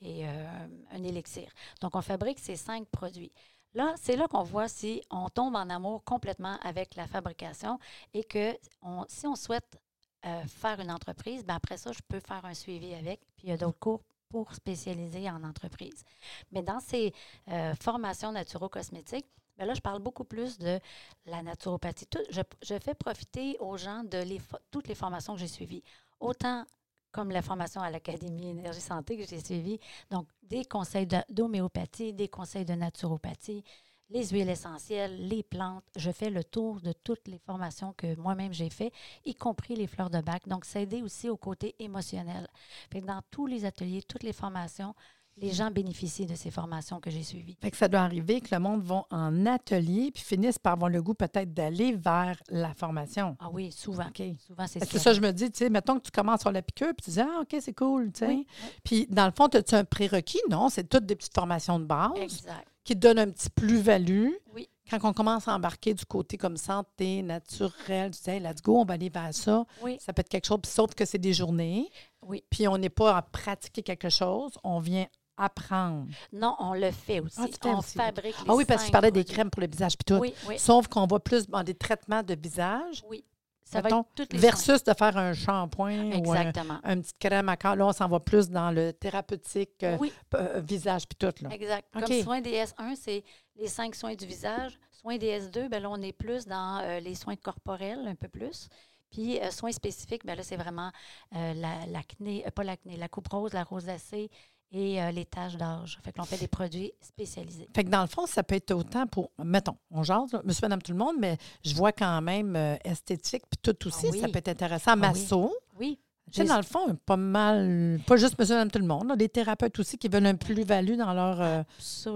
et 0.00 0.26
un 0.26 1.02
élixir. 1.04 1.48
Donc, 1.80 1.94
on 1.94 2.02
fabrique 2.02 2.40
ces 2.40 2.56
cinq 2.56 2.86
produits. 2.88 3.32
Là, 3.74 3.94
c'est 4.00 4.16
là 4.16 4.28
qu'on 4.28 4.42
voit 4.44 4.68
si 4.68 5.02
on 5.10 5.28
tombe 5.28 5.56
en 5.56 5.68
amour 5.68 6.04
complètement 6.04 6.58
avec 6.62 6.94
la 6.94 7.06
fabrication 7.06 7.78
et 8.12 8.22
que 8.24 8.56
on- 8.82 9.04
si 9.08 9.26
on 9.26 9.34
souhaite 9.36 9.78
euh, 10.26 10.42
faire 10.46 10.80
une 10.80 10.90
entreprise, 10.90 11.44
ben 11.44 11.54
après 11.56 11.76
ça, 11.76 11.92
je 11.92 11.98
peux 12.08 12.20
faire 12.20 12.44
un 12.46 12.54
suivi 12.54 12.94
avec. 12.94 13.20
Puis 13.36 13.48
il 13.48 13.50
y 13.50 13.52
a 13.52 13.58
d'autres 13.58 13.78
cours 13.78 14.02
pour 14.30 14.54
spécialiser 14.54 15.28
en 15.28 15.44
entreprise. 15.44 16.02
Mais 16.50 16.62
dans 16.62 16.80
ces 16.80 17.12
euh, 17.48 17.74
formations 17.74 18.32
naturo-cosmétiques, 18.32 19.26
ben 19.56 19.66
là, 19.66 19.74
je 19.74 19.80
parle 19.80 20.00
beaucoup 20.00 20.24
plus 20.24 20.58
de 20.58 20.80
la 21.26 21.42
naturopathie. 21.42 22.06
Je, 22.30 22.78
fais 22.78 22.94
profiter 22.94 23.56
aux 23.60 23.76
gens 23.76 24.02
de 24.02 24.24
toutes 24.70 24.88
les 24.88 24.94
formations 24.94 25.34
que 25.34 25.40
j'ai 25.40 25.46
suivies. 25.48 25.82
Autant 26.20 26.64
comme 27.14 27.30
la 27.30 27.42
formation 27.42 27.80
à 27.80 27.90
l'Académie 27.90 28.48
Énergie 28.48 28.80
Santé 28.80 29.16
que 29.16 29.24
j'ai 29.24 29.38
suivie. 29.38 29.78
Donc, 30.10 30.26
des 30.42 30.64
conseils 30.64 31.06
d'homéopathie, 31.28 32.12
des 32.12 32.26
conseils 32.26 32.64
de 32.64 32.74
naturopathie, 32.74 33.62
les 34.10 34.26
huiles 34.30 34.50
essentielles, 34.50 35.28
les 35.28 35.44
plantes. 35.44 35.84
Je 35.96 36.10
fais 36.10 36.28
le 36.28 36.42
tour 36.42 36.80
de 36.80 36.92
toutes 36.92 37.28
les 37.28 37.38
formations 37.38 37.94
que 37.96 38.16
moi-même 38.16 38.52
j'ai 38.52 38.68
fait, 38.68 38.92
y 39.24 39.34
compris 39.34 39.76
les 39.76 39.86
fleurs 39.86 40.10
de 40.10 40.20
bac. 40.20 40.48
Donc, 40.48 40.64
ça 40.64 40.80
aide 40.80 40.94
aussi 41.04 41.30
au 41.30 41.36
côté 41.36 41.76
émotionnel. 41.78 42.48
Dans 42.92 43.22
tous 43.30 43.46
les 43.46 43.64
ateliers, 43.64 44.02
toutes 44.02 44.24
les 44.24 44.32
formations, 44.32 44.92
les 45.36 45.52
gens 45.52 45.70
bénéficient 45.70 46.26
de 46.26 46.34
ces 46.36 46.50
formations 46.50 47.00
que 47.00 47.10
j'ai 47.10 47.22
suivies. 47.24 47.56
Fait 47.60 47.70
que 47.70 47.76
ça 47.76 47.88
doit 47.88 48.00
arriver 48.00 48.40
que 48.40 48.54
le 48.54 48.60
monde 48.60 48.82
va 48.82 49.04
en 49.10 49.46
atelier 49.46 50.10
puis 50.12 50.22
finisse 50.22 50.58
par 50.58 50.74
avoir 50.74 50.88
le 50.90 51.02
goût 51.02 51.14
peut-être 51.14 51.52
d'aller 51.52 51.92
vers 51.92 52.36
la 52.50 52.72
formation. 52.74 53.36
Ah 53.40 53.48
oui, 53.52 53.72
souvent. 53.72 54.06
OK. 54.06 54.22
Souvent, 54.46 54.66
c'est 54.68 54.78
Parce 54.78 54.90
que 54.92 54.98
ça. 54.98 55.04
ça, 55.04 55.12
je 55.14 55.20
me 55.20 55.32
dis, 55.32 55.50
tu 55.50 55.58
sais, 55.58 55.70
mettons 55.70 55.96
que 55.98 56.04
tu 56.04 56.10
commences 56.12 56.42
sur 56.42 56.52
la 56.52 56.62
piqûre, 56.62 56.92
puis 56.96 57.04
tu 57.04 57.10
dis, 57.10 57.20
ah, 57.20 57.40
OK, 57.42 57.56
c'est 57.60 57.74
cool, 57.74 58.12
tu 58.12 58.20
sais. 58.20 58.26
Oui, 58.28 58.46
Puis, 58.84 59.06
dans 59.10 59.26
le 59.26 59.32
fond, 59.32 59.46
as-tu 59.48 59.74
un 59.74 59.84
prérequis? 59.84 60.40
Non, 60.50 60.68
c'est 60.68 60.88
toutes 60.88 61.06
des 61.06 61.16
petites 61.16 61.34
formations 61.34 61.80
de 61.80 61.84
base 61.84 62.12
Exact. 62.16 62.66
qui 62.84 62.94
te 62.94 62.98
donnent 63.00 63.18
un 63.18 63.30
petit 63.30 63.50
plus-value. 63.50 64.30
Oui. 64.54 64.68
Quand 64.90 64.98
on 65.02 65.12
commence 65.14 65.48
à 65.48 65.54
embarquer 65.54 65.94
du 65.94 66.04
côté 66.04 66.36
comme 66.36 66.58
santé, 66.58 67.22
naturel, 67.22 68.10
tu 68.12 68.18
sais, 68.22 68.38
let's 68.38 68.62
go, 68.62 68.76
on 68.80 68.84
va 68.84 68.94
aller 68.94 69.08
vers 69.08 69.32
ça. 69.34 69.64
Oui, 69.82 69.96
Ça 69.98 70.12
peut 70.12 70.20
être 70.20 70.28
quelque 70.28 70.46
chose, 70.46 70.60
sauf 70.66 70.94
que 70.94 71.04
c'est 71.06 71.18
des 71.18 71.32
journées, 71.32 71.88
oui. 72.22 72.44
puis 72.50 72.68
on 72.68 72.76
n'est 72.78 72.90
pas 72.90 73.16
à 73.16 73.22
pratiquer 73.22 73.82
quelque 73.82 74.10
chose, 74.10 74.52
on 74.62 74.80
vient 74.80 75.06
apprendre. 75.36 76.06
Non, 76.32 76.56
on 76.58 76.74
le 76.74 76.90
fait 76.90 77.20
aussi. 77.20 77.36
Ah, 77.40 77.46
fais 77.46 77.68
on 77.68 77.78
aussi. 77.78 77.96
fabrique 77.96 78.36
les 78.38 78.44
Ah 78.48 78.54
oui, 78.54 78.64
parce 78.64 78.82
que 78.82 78.86
tu 78.86 78.92
parlais 78.92 79.10
des 79.10 79.24
crèmes 79.24 79.50
pour 79.50 79.60
le 79.62 79.68
visage, 79.68 79.96
puis 79.96 80.04
tout. 80.04 80.20
Oui, 80.20 80.34
oui, 80.48 80.58
Sauf 80.58 80.88
qu'on 80.88 81.06
va 81.06 81.18
plus 81.20 81.48
dans 81.48 81.62
des 81.62 81.74
traitements 81.74 82.22
de 82.22 82.34
visage 82.34 83.02
oui. 83.08 83.24
Ça 83.66 83.80
va 83.80 83.88
être 83.88 84.32
les 84.32 84.38
versus 84.38 84.84
de 84.84 84.92
faire 84.92 85.16
un 85.16 85.32
shampoing 85.32 86.12
soins. 86.12 86.20
ou 86.20 86.32
un, 86.34 86.52
un 86.84 87.00
petit 87.00 87.14
crème 87.18 87.48
à 87.48 87.56
corps. 87.56 87.74
Là, 87.76 87.86
on 87.86 87.92
s'en 87.92 88.06
va 88.08 88.20
plus 88.20 88.50
dans 88.50 88.70
le 88.70 88.92
thérapeutique, 88.92 89.82
euh, 89.82 89.96
Oui, 89.98 90.12
euh, 90.34 90.60
visage, 90.62 91.08
puis 91.08 91.16
tout. 91.16 91.32
Là. 91.42 91.48
exact. 91.50 91.88
Comme 91.92 92.22
soin 92.22 92.40
DS1, 92.42 92.94
c'est 92.94 93.24
les 93.56 93.66
cinq 93.68 93.94
soins 93.94 94.14
du 94.14 94.26
visage. 94.26 94.78
Soins 94.92 95.16
DS2, 95.16 95.68
ben 95.70 95.82
là, 95.82 95.88
on 95.90 96.00
est 96.02 96.12
plus 96.12 96.44
dans 96.46 96.80
euh, 96.84 97.00
les 97.00 97.14
soins 97.14 97.36
corporels, 97.36 98.06
un 98.06 98.14
peu 98.14 98.28
plus. 98.28 98.68
Puis, 99.10 99.38
soins 99.50 99.72
spécifiques, 99.72 100.26
ben 100.26 100.36
là, 100.36 100.42
c'est 100.42 100.56
vraiment 100.56 100.90
la- 101.32 101.86
l'acné, 101.86 102.44
pas 102.54 102.64
l'acné, 102.64 102.96
la 102.96 103.08
coupe 103.08 103.28
rose, 103.28 103.52
la 103.54 103.62
rosacée 103.64 104.28
et 104.74 105.00
euh, 105.00 105.10
les 105.12 105.24
taches 105.24 105.56
d'âge. 105.56 105.98
Fait 106.02 106.12
que 106.12 106.18
l'on 106.18 106.24
fait 106.24 106.36
des 106.38 106.48
produits 106.48 106.92
spécialisés. 107.00 107.68
Fait 107.74 107.84
que 107.84 107.90
dans 107.90 108.02
le 108.02 108.08
fond, 108.08 108.26
ça 108.26 108.42
peut 108.42 108.56
être 108.56 108.72
autant 108.72 109.06
pour, 109.06 109.30
mettons, 109.42 109.76
on 109.90 110.02
jase, 110.02 110.32
là, 110.32 110.42
monsieur, 110.44 110.62
madame, 110.62 110.82
tout 110.82 110.92
le 110.92 110.98
monde, 110.98 111.16
mais 111.18 111.36
je 111.64 111.74
vois 111.74 111.92
quand 111.92 112.20
même 112.20 112.56
euh, 112.56 112.76
esthétique, 112.84 113.44
puis 113.50 113.58
tout 113.62 113.86
aussi, 113.86 114.06
Ah 114.08 114.12
oui. 114.12 114.20
ça 114.20 114.28
peut 114.28 114.38
être 114.38 114.48
intéressant. 114.48 114.90
Ah 114.92 114.94
oui. 114.96 115.00
Masso, 115.00 115.54
Oui, 115.78 115.98
Tu 116.32 116.40
sais, 116.40 116.46
dans 116.46 116.56
le 116.56 116.62
fond, 116.62 116.96
pas 117.06 117.16
mal, 117.16 118.00
pas 118.06 118.16
juste 118.16 118.38
monsieur, 118.38 118.54
madame, 118.54 118.70
tout 118.70 118.78
le 118.78 118.86
monde. 118.86 119.14
Des 119.16 119.28
thérapeutes 119.28 119.78
aussi 119.78 119.98
qui 119.98 120.08
veulent 120.08 120.26
un 120.26 120.34
plus-value 120.34 120.96
dans 120.96 121.12
leur 121.12 121.40
euh, 121.40 121.62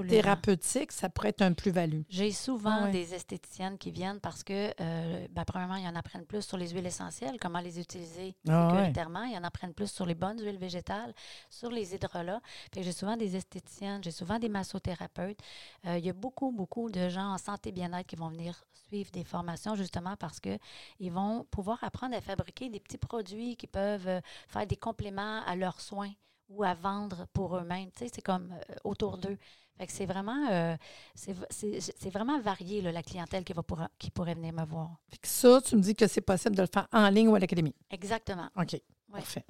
thérapeutique, 0.09 0.93
ça 0.93 1.09
pourrait 1.09 1.29
être 1.29 1.43
un 1.43 1.53
plus-value. 1.53 2.01
J'ai 2.09 2.33
souvent 2.33 2.91
des 2.91 3.15
esthéticiennes 3.15 3.77
qui 3.77 3.91
viennent 3.91 4.19
parce 4.21 4.43
que, 4.43 4.73
euh, 4.81 5.27
ben, 5.31 5.45
premièrement, 5.45 5.77
ils 5.77 5.87
en 5.87 5.95
apprennent 5.95 6.25
plus 6.25 6.43
sur 6.43 6.57
les 6.57 6.71
huiles 6.71 6.87
essentielles, 6.87 7.37
comment 7.41 7.61
les 7.61 7.79
utiliser 7.79 8.35
ah 8.49 8.71
sécuritairement. 8.71 9.25
Ils 9.25 9.37
en 9.37 9.45
apprennent 9.45 9.75
plus 9.75 9.91
sur 9.91 10.07
les 10.07 10.15
bonnes 10.15 10.41
huiles 10.41 10.59
végétales, 10.59 11.15
sur 11.51 11.71
les 11.71 11.95
hydrolats. 11.95 12.41
J'ai 12.75 12.93
souvent 12.93 13.17
des 13.17 13.37
esthéticiennes, 13.37 14.03
j'ai 14.03 14.11
souvent 14.11 14.39
des 14.39 14.49
massothérapeutes. 14.49 15.39
Euh, 15.87 15.99
il 15.99 16.05
y 16.05 16.11
a 16.11 16.15
beaucoup, 16.15 16.51
beaucoup 16.51 16.91
de 16.91 17.09
gens 17.09 17.33
en 17.33 17.39
santé 17.39 17.73
bien-être 17.73 18.07
qui 18.07 18.17
vont 18.17 18.29
venir 18.29 18.65
suivre 18.89 19.11
des 19.11 19.25
formations 19.25 19.75
justement 19.75 20.17
parce 20.17 20.41
qu'ils 20.41 21.13
vont 21.13 21.45
pouvoir 21.51 21.79
apprendre 21.83 22.17
à 22.17 22.21
fabriquer 22.21 22.71
des 22.71 22.81
petits 22.81 22.99
produits 22.99 23.57
qui 23.57 23.67
peuvent 23.67 23.98
euh, 24.07 24.21
faire 24.49 24.67
des 24.67 24.77
compléments 24.77 25.43
à 25.45 25.57
leurs 25.57 25.81
soins 25.81 26.13
ou 26.49 26.65
à 26.65 26.75
vendre 26.75 27.27
pour 27.33 27.57
eux-mêmes. 27.57 27.91
Tu 27.93 28.05
sais, 28.05 28.11
c'est 28.15 28.23
comme 28.23 28.53
euh, 28.53 28.75
autour 28.85 29.19
d'eux. 29.19 29.39
Fait 29.77 29.87
que 29.87 29.93
c'est 29.93 30.07
vraiment, 30.07 30.49
euh, 30.51 30.77
c'est 31.15 32.11
vraiment 32.11 32.41
varié, 32.41 32.81
la 32.81 33.03
clientèle 33.03 33.45
qui, 33.45 33.53
va 33.53 33.63
pour, 33.63 33.81
qui 33.99 34.11
pourrait 34.11 34.35
venir 34.35 34.53
me 34.53 34.65
voir. 34.65 34.97
Fait 35.09 35.19
que 35.19 35.29
ça, 35.29 35.61
tu 35.61 35.77
me 35.77 35.83
dis 35.83 35.95
que 35.95 36.09
c'est 36.09 36.21
possible 36.21 36.57
de 36.57 36.63
le 36.63 36.69
faire 36.73 36.89
en 36.93 37.09
ligne 37.11 37.29
ou 37.29 37.37
à 37.37 37.39
l'académie? 37.39 37.77
Exactement. 37.91 38.49
OK. 38.57 38.81
Parfait. 39.13 39.45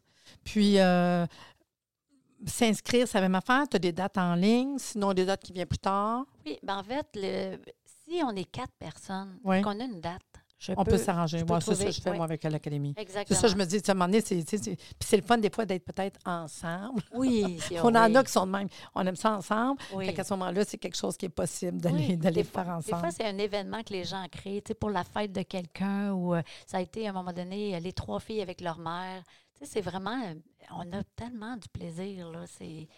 Puis, 0.44 0.76
s'inscrire, 2.46 3.08
ça 3.08 3.20
va 3.20 3.28
ma 3.28 3.40
faire. 3.40 3.66
Tu 3.68 3.76
as 3.76 3.78
des 3.78 3.92
dates 3.92 4.18
en 4.18 4.34
ligne, 4.34 4.78
sinon 4.78 5.14
des 5.14 5.24
dates 5.24 5.42
qui 5.42 5.52
viennent 5.52 5.66
plus 5.66 5.78
tard? 5.78 6.24
Oui. 6.44 6.58
Ben 6.62 6.78
en 6.78 6.84
fait, 6.84 7.06
le, 7.14 7.58
si 8.08 8.20
on 8.22 8.30
est 8.30 8.44
quatre 8.44 8.72
personnes, 8.78 9.38
qu'on 9.42 9.80
a 9.80 9.84
une 9.84 10.00
date, 10.00 10.22
on 10.77 10.85
peut 10.85 10.99
s'arranger. 10.99 11.44
Moi, 11.44 11.61
c'est 11.61 11.75
ça 11.75 11.85
que 11.85 11.90
je 11.90 12.01
fais, 12.01 12.12
moi, 12.12 12.25
avec 12.25 12.42
l'Académie. 12.44 12.94
C'est 13.27 13.35
ça, 13.35 13.49
je 13.49 13.57
me 13.57 13.64
dis, 13.64 13.77
à 13.77 13.90
un 13.90 13.94
moment 13.94 14.07
donné, 14.07 14.21
c'est, 14.21 14.42
puis 14.42 14.77
c'est 15.01 15.16
le 15.16 15.23
fun 15.23 15.38
des 15.38 15.51
fois 15.51 15.64
d'être 15.64 15.85
peut-être 15.85 16.18
ensemble. 16.25 17.03
Oui. 17.14 17.59
on 17.83 17.94
en 17.94 18.14
a 18.14 18.25
qui 18.25 18.33
sont 18.33 18.47
de 18.47 18.53
même. 18.53 18.68
On 18.94 19.07
aime 19.07 19.16
ça 19.16 19.37
ensemble. 19.37 19.81
Oui. 19.94 20.09
à 20.09 20.25
ce 20.25 20.35
moment-là, 20.35 20.64
c'est 20.64 20.79
quelque 20.79 20.97
chose 20.97 21.16
qui 21.16 21.27
est 21.27 21.31
possible 21.31 21.81
d'aller 21.81 22.44
faire 22.44 22.68
ensemble. 22.68 22.85
Des 22.85 23.09
fois, 23.09 23.11
c'est 23.11 23.25
un 23.25 23.38
événement 23.38 23.83
que 23.83 23.92
les 23.92 24.05
gens 24.05 24.25
créent, 24.31 24.62
tu 24.62 24.68
sais, 24.68 24.75
pour 24.75 24.90
la 24.90 25.05
fête 25.05 25.33
de 25.33 25.42
quelqu'un 25.42 26.12
ou 26.12 26.35
euh, 26.35 26.42
ça 26.66 26.79
a 26.79 26.81
été, 26.81 27.07
à 27.07 27.11
un 27.11 27.12
moment 27.12 27.33
donné, 27.33 27.75
euh, 27.75 27.81
les 27.81 27.92
trois 27.92 28.21
filles 28.21 28.42
avec 28.42 28.61
leur 28.61 28.79
mère. 28.79 29.23
Tu 29.59 29.64
sais, 29.64 29.73
c'est 29.75 29.81
vraiment, 29.81 30.21
euh, 30.25 30.35
on 30.75 30.92
a 30.92 31.03
tellement 31.16 31.57
du 31.57 31.68
plaisir, 31.68 32.31
là. 32.31 32.44
C'est... 32.47 32.88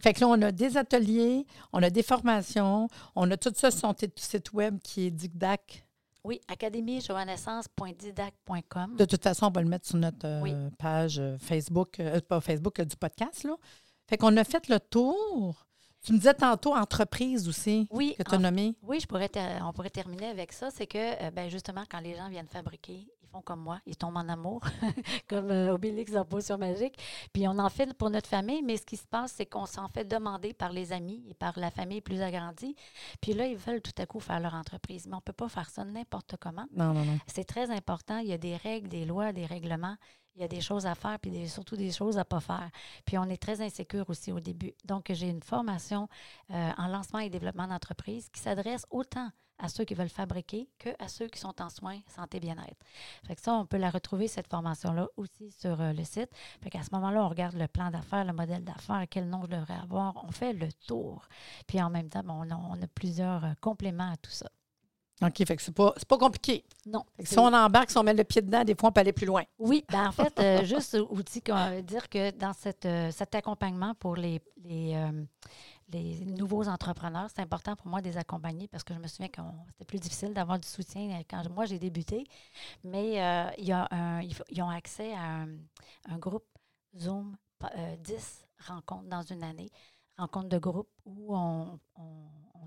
Fait 0.00 0.12
que 0.12 0.20
là, 0.20 0.28
on 0.28 0.42
a 0.42 0.52
des 0.52 0.76
ateliers, 0.76 1.46
on 1.72 1.82
a 1.82 1.90
des 1.90 2.02
formations, 2.02 2.88
on 3.14 3.30
a 3.30 3.36
tout 3.36 3.52
ça 3.54 3.70
sur 3.70 3.80
son 3.80 3.94
site 4.16 4.52
web 4.52 4.78
qui 4.82 5.06
est 5.06 5.10
DICDAC. 5.10 5.84
Oui, 6.24 6.40
académiejoannaissance.didac.com. 6.48 8.96
De 8.96 9.04
toute 9.04 9.22
façon, 9.22 9.46
on 9.46 9.50
va 9.50 9.62
le 9.62 9.68
mettre 9.68 9.86
sur 9.86 9.96
notre 9.96 10.26
euh, 10.26 10.70
page 10.78 11.18
euh, 11.18 11.36
Facebook, 11.38 12.00
euh, 12.00 12.20
pas 12.20 12.40
Facebook, 12.40 12.80
du 12.80 12.96
podcast. 12.96 13.44
Là. 13.44 13.54
Fait 14.08 14.16
qu'on 14.16 14.34
a 14.36 14.44
fait 14.44 14.68
le 14.68 14.80
tour. 14.80 15.66
Tu 16.02 16.12
me 16.12 16.18
disais 16.18 16.34
tantôt 16.34 16.74
entreprise 16.74 17.48
aussi 17.48 17.86
oui, 17.90 18.14
que 18.18 18.22
tu 18.22 18.34
as 18.34 18.38
nommé. 18.38 18.74
Oui, 18.82 19.00
je 19.00 19.06
pourrais 19.06 19.30
on 19.62 19.72
pourrait 19.72 19.90
terminer 19.90 20.28
avec 20.28 20.52
ça. 20.52 20.70
C'est 20.70 20.86
que, 20.86 21.30
ben, 21.30 21.50
justement, 21.50 21.84
quand 21.90 22.00
les 22.00 22.14
gens 22.14 22.30
viennent 22.30 22.48
fabriquer, 22.48 23.06
font 23.30 23.42
comme 23.42 23.60
moi, 23.60 23.80
ils 23.86 23.96
tombent 23.96 24.16
en 24.16 24.28
amour, 24.28 24.62
comme 25.28 25.50
euh, 25.50 25.74
Obélix 25.74 26.14
en 26.16 26.24
potion 26.24 26.58
magique. 26.58 26.96
Puis 27.32 27.46
on 27.48 27.58
en 27.58 27.68
fait 27.68 27.94
pour 27.94 28.10
notre 28.10 28.28
famille, 28.28 28.62
mais 28.62 28.76
ce 28.76 28.84
qui 28.84 28.96
se 28.96 29.06
passe, 29.06 29.32
c'est 29.32 29.46
qu'on 29.46 29.66
s'en 29.66 29.88
fait 29.88 30.04
demander 30.04 30.52
par 30.52 30.72
les 30.72 30.92
amis 30.92 31.24
et 31.28 31.34
par 31.34 31.58
la 31.58 31.70
famille 31.70 32.00
plus 32.00 32.22
agrandie. 32.22 32.74
Puis 33.20 33.32
là, 33.32 33.46
ils 33.46 33.56
veulent 33.56 33.82
tout 33.82 33.92
à 33.98 34.06
coup 34.06 34.20
faire 34.20 34.40
leur 34.40 34.54
entreprise. 34.54 35.06
Mais 35.06 35.14
on 35.14 35.18
ne 35.18 35.22
peut 35.22 35.32
pas 35.32 35.48
faire 35.48 35.70
ça 35.70 35.84
n'importe 35.84 36.36
comment. 36.40 36.66
Non, 36.74 36.92
non, 36.92 37.04
non. 37.04 37.18
C'est 37.26 37.44
très 37.44 37.70
important. 37.70 38.18
Il 38.18 38.28
y 38.28 38.32
a 38.32 38.38
des 38.38 38.56
règles, 38.56 38.88
des 38.88 39.04
lois, 39.04 39.32
des 39.32 39.46
règlements. 39.46 39.96
Il 40.36 40.42
y 40.42 40.44
a 40.44 40.48
des 40.48 40.60
choses 40.60 40.86
à 40.86 40.94
faire, 40.94 41.18
puis 41.18 41.48
surtout 41.48 41.76
des 41.76 41.90
choses 41.90 42.16
à 42.16 42.20
ne 42.20 42.24
pas 42.24 42.40
faire. 42.40 42.70
Puis 43.04 43.18
on 43.18 43.24
est 43.24 43.36
très 43.36 43.60
insécure 43.60 44.08
aussi 44.08 44.30
au 44.32 44.40
début. 44.40 44.72
Donc, 44.84 45.06
j'ai 45.10 45.28
une 45.28 45.42
formation 45.42 46.08
euh, 46.50 46.70
en 46.78 46.86
lancement 46.86 47.18
et 47.18 47.28
développement 47.28 47.66
d'entreprise 47.66 48.28
qui 48.30 48.40
s'adresse 48.40 48.86
autant 48.90 49.30
à 49.60 49.68
ceux 49.68 49.84
qui 49.84 49.94
veulent 49.94 50.08
fabriquer 50.08 50.68
que 50.78 50.90
à 50.98 51.08
ceux 51.08 51.28
qui 51.28 51.38
sont 51.38 51.60
en 51.60 51.68
soins 51.68 51.98
santé 52.08 52.40
bien-être. 52.40 52.78
Fait 53.26 53.34
que 53.34 53.40
ça, 53.40 53.54
on 53.54 53.66
peut 53.66 53.76
la 53.76 53.90
retrouver, 53.90 54.26
cette 54.28 54.48
formation-là, 54.48 55.08
aussi 55.16 55.50
sur 55.50 55.80
euh, 55.80 55.92
le 55.92 56.04
site. 56.04 56.30
Fait 56.62 56.70
qu'à 56.70 56.82
ce 56.82 56.88
moment-là, 56.92 57.24
on 57.24 57.28
regarde 57.28 57.54
le 57.54 57.68
plan 57.68 57.90
d'affaires, 57.90 58.24
le 58.24 58.32
modèle 58.32 58.64
d'affaires, 58.64 59.04
quel 59.08 59.28
nom 59.28 59.42
je 59.42 59.56
devrais 59.56 59.74
avoir. 59.74 60.24
On 60.24 60.30
fait 60.32 60.52
le 60.52 60.72
tour. 60.86 61.28
Puis 61.66 61.80
en 61.80 61.90
même 61.90 62.08
temps, 62.08 62.22
on, 62.28 62.50
a, 62.50 62.86
plusieurs 62.94 63.44
euh, 63.44 63.52
compléments 63.60 64.12
à 64.12 64.16
tout 64.16 64.30
ça. 64.30 64.48
OK, 65.22 65.36
fait 65.36 65.56
que 65.56 65.60
c'est 65.62 65.74
pas, 65.74 65.92
pas 66.08 66.16
compliqué. 66.16 66.64
Non. 66.86 67.04
si 67.22 67.38
on 67.38 67.52
embarque, 67.52 67.90
si 67.90 67.98
on 67.98 68.02
met 68.02 68.14
le 68.14 68.24
pied 68.24 68.40
dedans, 68.40 68.64
des 68.64 68.74
fois, 68.74 68.88
on 68.88 68.92
peut 68.92 69.02
aller 69.02 69.12
plus 69.12 69.26
loin. 69.26 69.42
Oui, 69.58 69.84
ben 69.92 70.08
en 70.08 70.12
fait, 70.12 70.32
euh, 70.40 70.64
juste 70.64 70.96
outil, 71.10 71.42
dire 71.84 72.08
que 72.08 72.30
dans 72.30 72.54
cette, 72.54 72.88
cet 73.10 73.34
accompagnement 73.34 73.94
pour 73.96 74.16
les, 74.16 74.40
les, 74.64 74.96
les 75.92 76.24
nouveaux 76.24 76.68
entrepreneurs, 76.68 77.28
c'est 77.34 77.42
important 77.42 77.76
pour 77.76 77.86
moi 77.86 78.00
de 78.00 78.08
les 78.08 78.16
accompagner 78.16 78.68
parce 78.68 78.84
que 78.84 78.94
je 78.94 78.98
me 78.98 79.06
souviens 79.06 79.28
que 79.28 79.40
c'était 79.68 79.84
plus 79.84 79.98
difficile 79.98 80.34
d'avoir 80.34 80.58
du 80.58 80.68
soutien 80.68 81.22
quand 81.28 81.48
moi 81.50 81.64
j'ai 81.64 81.78
débuté. 81.78 82.24
Mais 82.84 83.22
euh, 83.22 83.50
il 83.58 83.66
y 83.66 83.72
a 83.72 83.88
ils 84.22 84.62
ont 84.62 84.70
accès 84.70 85.12
à 85.14 85.44
un, 86.08 86.18
groupe 86.18 86.46
Zoom, 86.98 87.36
10 87.60 87.66
euh, 87.68 88.72
rencontres 88.72 89.08
dans 89.08 89.22
une 89.22 89.42
année, 89.42 89.70
rencontres 90.20 90.48
de 90.48 90.58
groupe 90.58 90.88
où 91.04 91.34
on 91.36 91.78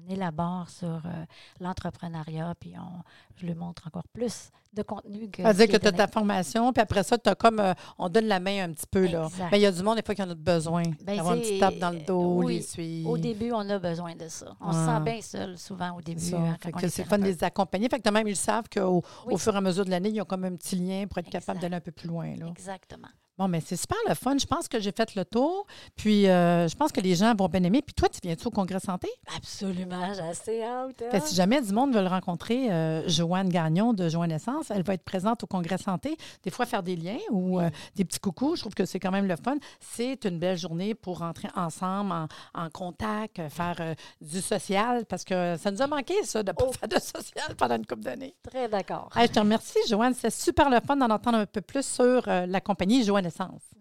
on 0.03 0.11
élabore 0.11 0.69
sur 0.69 0.87
euh, 0.87 1.25
l'entrepreneuriat, 1.59 2.53
puis 2.59 2.73
on, 2.77 3.01
je 3.35 3.45
lui 3.45 3.53
montre 3.53 3.87
encore 3.87 4.07
plus 4.11 4.49
de 4.73 4.81
contenu 4.81 5.29
que. 5.29 5.43
Ça 5.43 5.51
veut 5.51 5.65
dire 5.65 5.67
que 5.67 5.81
tu 5.81 5.87
as 5.87 5.91
ta 5.91 6.07
formation, 6.07 6.73
puis 6.73 6.81
après 6.81 7.03
ça, 7.03 7.17
tu 7.17 7.29
as 7.29 7.35
comme. 7.35 7.59
Euh, 7.59 7.73
on 7.97 8.09
donne 8.09 8.25
la 8.25 8.39
main 8.39 8.65
un 8.65 8.71
petit 8.71 8.87
peu, 8.89 9.07
là. 9.07 9.27
Mais 9.51 9.59
il 9.59 9.61
y 9.61 9.65
a 9.65 9.71
du 9.71 9.83
monde, 9.83 9.97
des 9.97 10.03
fois, 10.03 10.15
qui 10.15 10.23
en 10.23 10.29
a 10.29 10.35
besoin. 10.35 10.83
Ben, 11.03 11.17
d'avoir 11.17 11.35
une 11.35 11.41
petite 11.41 11.59
tape 11.59 11.77
dans 11.77 11.91
le 11.91 11.99
dos, 11.99 12.47
les 12.47 12.61
suivre. 12.61 13.09
Au 13.09 13.17
début, 13.17 13.51
on 13.51 13.69
a 13.69 13.79
besoin 13.79 14.15
de 14.15 14.27
ça. 14.27 14.55
On 14.59 14.71
se 14.71 14.77
sent 14.77 14.99
bien 15.01 15.21
seul, 15.21 15.57
souvent, 15.57 15.95
au 15.97 16.01
début. 16.01 16.33
Hein, 16.33 16.57
c'est 16.89 17.05
fun 17.05 17.17
de 17.17 17.25
les 17.25 17.43
accompagner. 17.43 17.87
Fait 17.89 17.99
que 17.99 18.09
même, 18.09 18.27
ils 18.27 18.35
savent 18.35 18.69
qu'au 18.69 19.03
au 19.25 19.37
fur 19.37 19.53
et 19.53 19.57
à 19.57 19.61
mesure 19.61 19.85
de 19.85 19.91
l'année, 19.91 20.09
ils 20.09 20.21
ont 20.21 20.25
comme 20.25 20.45
un 20.45 20.55
petit 20.55 20.75
lien 20.75 21.05
pour 21.07 21.19
être 21.19 21.29
capable 21.29 21.59
d'aller 21.59 21.75
un 21.75 21.81
peu 21.81 21.91
plus 21.91 22.07
loin, 22.07 22.35
là. 22.35 22.47
Exactement. 22.47 23.09
Bon, 23.39 23.47
mais 23.47 23.61
c'est 23.61 23.75
super 23.75 23.97
le 24.07 24.13
fun. 24.13 24.37
Je 24.37 24.45
pense 24.45 24.67
que 24.67 24.79
j'ai 24.79 24.91
fait 24.91 25.15
le 25.15 25.25
tour. 25.25 25.65
Puis, 25.95 26.29
euh, 26.29 26.67
je 26.67 26.75
pense 26.75 26.91
que 26.91 27.01
les 27.01 27.15
gens 27.15 27.33
vont 27.33 27.47
bien 27.47 27.63
aimer. 27.63 27.81
Puis, 27.81 27.95
toi, 27.95 28.07
tu 28.07 28.19
viens-tu 28.21 28.45
au 28.45 28.51
Congrès 28.51 28.79
Santé? 28.79 29.07
Absolument. 29.35 30.13
J'ai 30.13 30.21
assez 30.21 30.61
hâte. 30.61 31.03
Hein. 31.11 31.19
si 31.19 31.33
jamais 31.33 31.59
du 31.59 31.73
monde 31.73 31.95
veut 31.95 32.01
le 32.01 32.07
rencontrer, 32.07 32.71
euh, 32.71 33.07
Joanne 33.07 33.49
Gagnon 33.49 33.93
de 33.93 34.07
Joanne 34.07 34.31
Essence, 34.31 34.69
elle 34.69 34.83
va 34.83 34.93
être 34.93 35.03
présente 35.03 35.43
au 35.43 35.47
Congrès 35.47 35.79
Santé. 35.79 36.15
Des 36.43 36.51
fois, 36.51 36.67
faire 36.67 36.83
des 36.83 36.95
liens 36.95 37.17
ou 37.31 37.59
euh, 37.59 37.71
des 37.95 38.05
petits 38.05 38.19
coucous. 38.19 38.55
Je 38.55 38.61
trouve 38.61 38.75
que 38.75 38.85
c'est 38.85 38.99
quand 38.99 39.11
même 39.11 39.27
le 39.27 39.35
fun. 39.35 39.55
C'est 39.79 40.25
une 40.25 40.37
belle 40.37 40.57
journée 40.57 40.93
pour 40.93 41.17
rentrer 41.19 41.47
ensemble 41.55 42.13
en, 42.53 42.69
contact, 42.71 43.41
faire 43.49 43.95
du 44.21 44.41
social 44.41 45.05
parce 45.05 45.23
que 45.23 45.57
ça 45.57 45.71
nous 45.71 45.81
a 45.81 45.87
manqué, 45.87 46.13
ça, 46.23 46.43
de 46.43 46.49
ne 46.49 46.53
pas 46.53 46.65
oh. 46.67 46.71
faire 46.71 46.87
de 46.87 46.99
social 46.99 47.55
pendant 47.57 47.75
une 47.75 47.85
couple 47.85 48.01
d'années. 48.01 48.35
Très 48.43 48.67
d'accord. 48.69 49.09
je 49.15 49.25
te 49.25 49.39
remercie, 49.39 49.79
Joanne. 49.89 50.13
C'est 50.13 50.31
super 50.31 50.69
le 50.69 50.79
fun 50.85 50.95
d'en 50.95 51.09
entendre 51.09 51.39
un 51.39 51.45
peu 51.45 51.61
plus 51.61 51.85
sur 51.85 52.23
la 52.27 52.61
compagnie 52.61 53.03
Joanne 53.03 53.22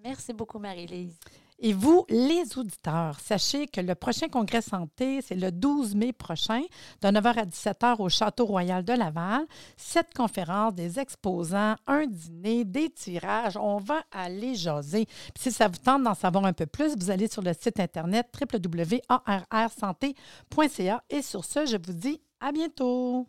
Merci 0.03 0.33
beaucoup, 0.33 0.59
Marie-Lise. 0.59 1.19
Et 1.65 1.73
vous, 1.73 2.05
les 2.09 2.59
auditeurs, 2.59 3.21
sachez 3.21 3.69
que 3.69 3.81
le 3.81 3.95
prochain 3.95 4.27
congrès 4.29 4.63
santé, 4.63 5.23
c'est 5.23 5.37
le 5.37 5.53
12 5.53 5.95
mai 5.95 6.13
prochain, 6.13 6.63
de 7.03 7.09
9h 7.09 7.39
à 7.39 7.45
17h 7.45 8.01
au 8.01 8.09
Château 8.09 8.47
Royal 8.47 8.85
de 8.85 8.93
Laval. 8.93 9.47
Cette 9.77 10.13
conférence, 10.13 10.75
des 10.75 10.99
exposants, 10.99 11.77
un 11.87 12.09
dîner, 12.09 12.65
des 12.65 12.91
tirages, 12.91 13.57
on 13.57 13.79
va 13.79 14.03
aller 14.11 14.57
jaser. 14.57 15.07
si 15.39 15.53
ça 15.53 15.69
vous 15.69 15.79
tente 15.79 16.03
d'en 16.03 16.15
savoir 16.15 16.47
un 16.47 16.53
peu 16.53 16.67
plus, 16.67 16.97
vous 16.97 17.11
allez 17.11 17.29
sur 17.29 17.43
le 17.43 17.53
site 17.53 17.79
internet 17.79 18.27
www.arrsanté.ca. 18.41 21.05
Et 21.11 21.23
sur 21.23 21.45
ce, 21.45 21.65
je 21.65 21.77
vous 21.77 21.93
dis 21.93 22.21
à 22.41 22.51
bientôt. 22.51 23.29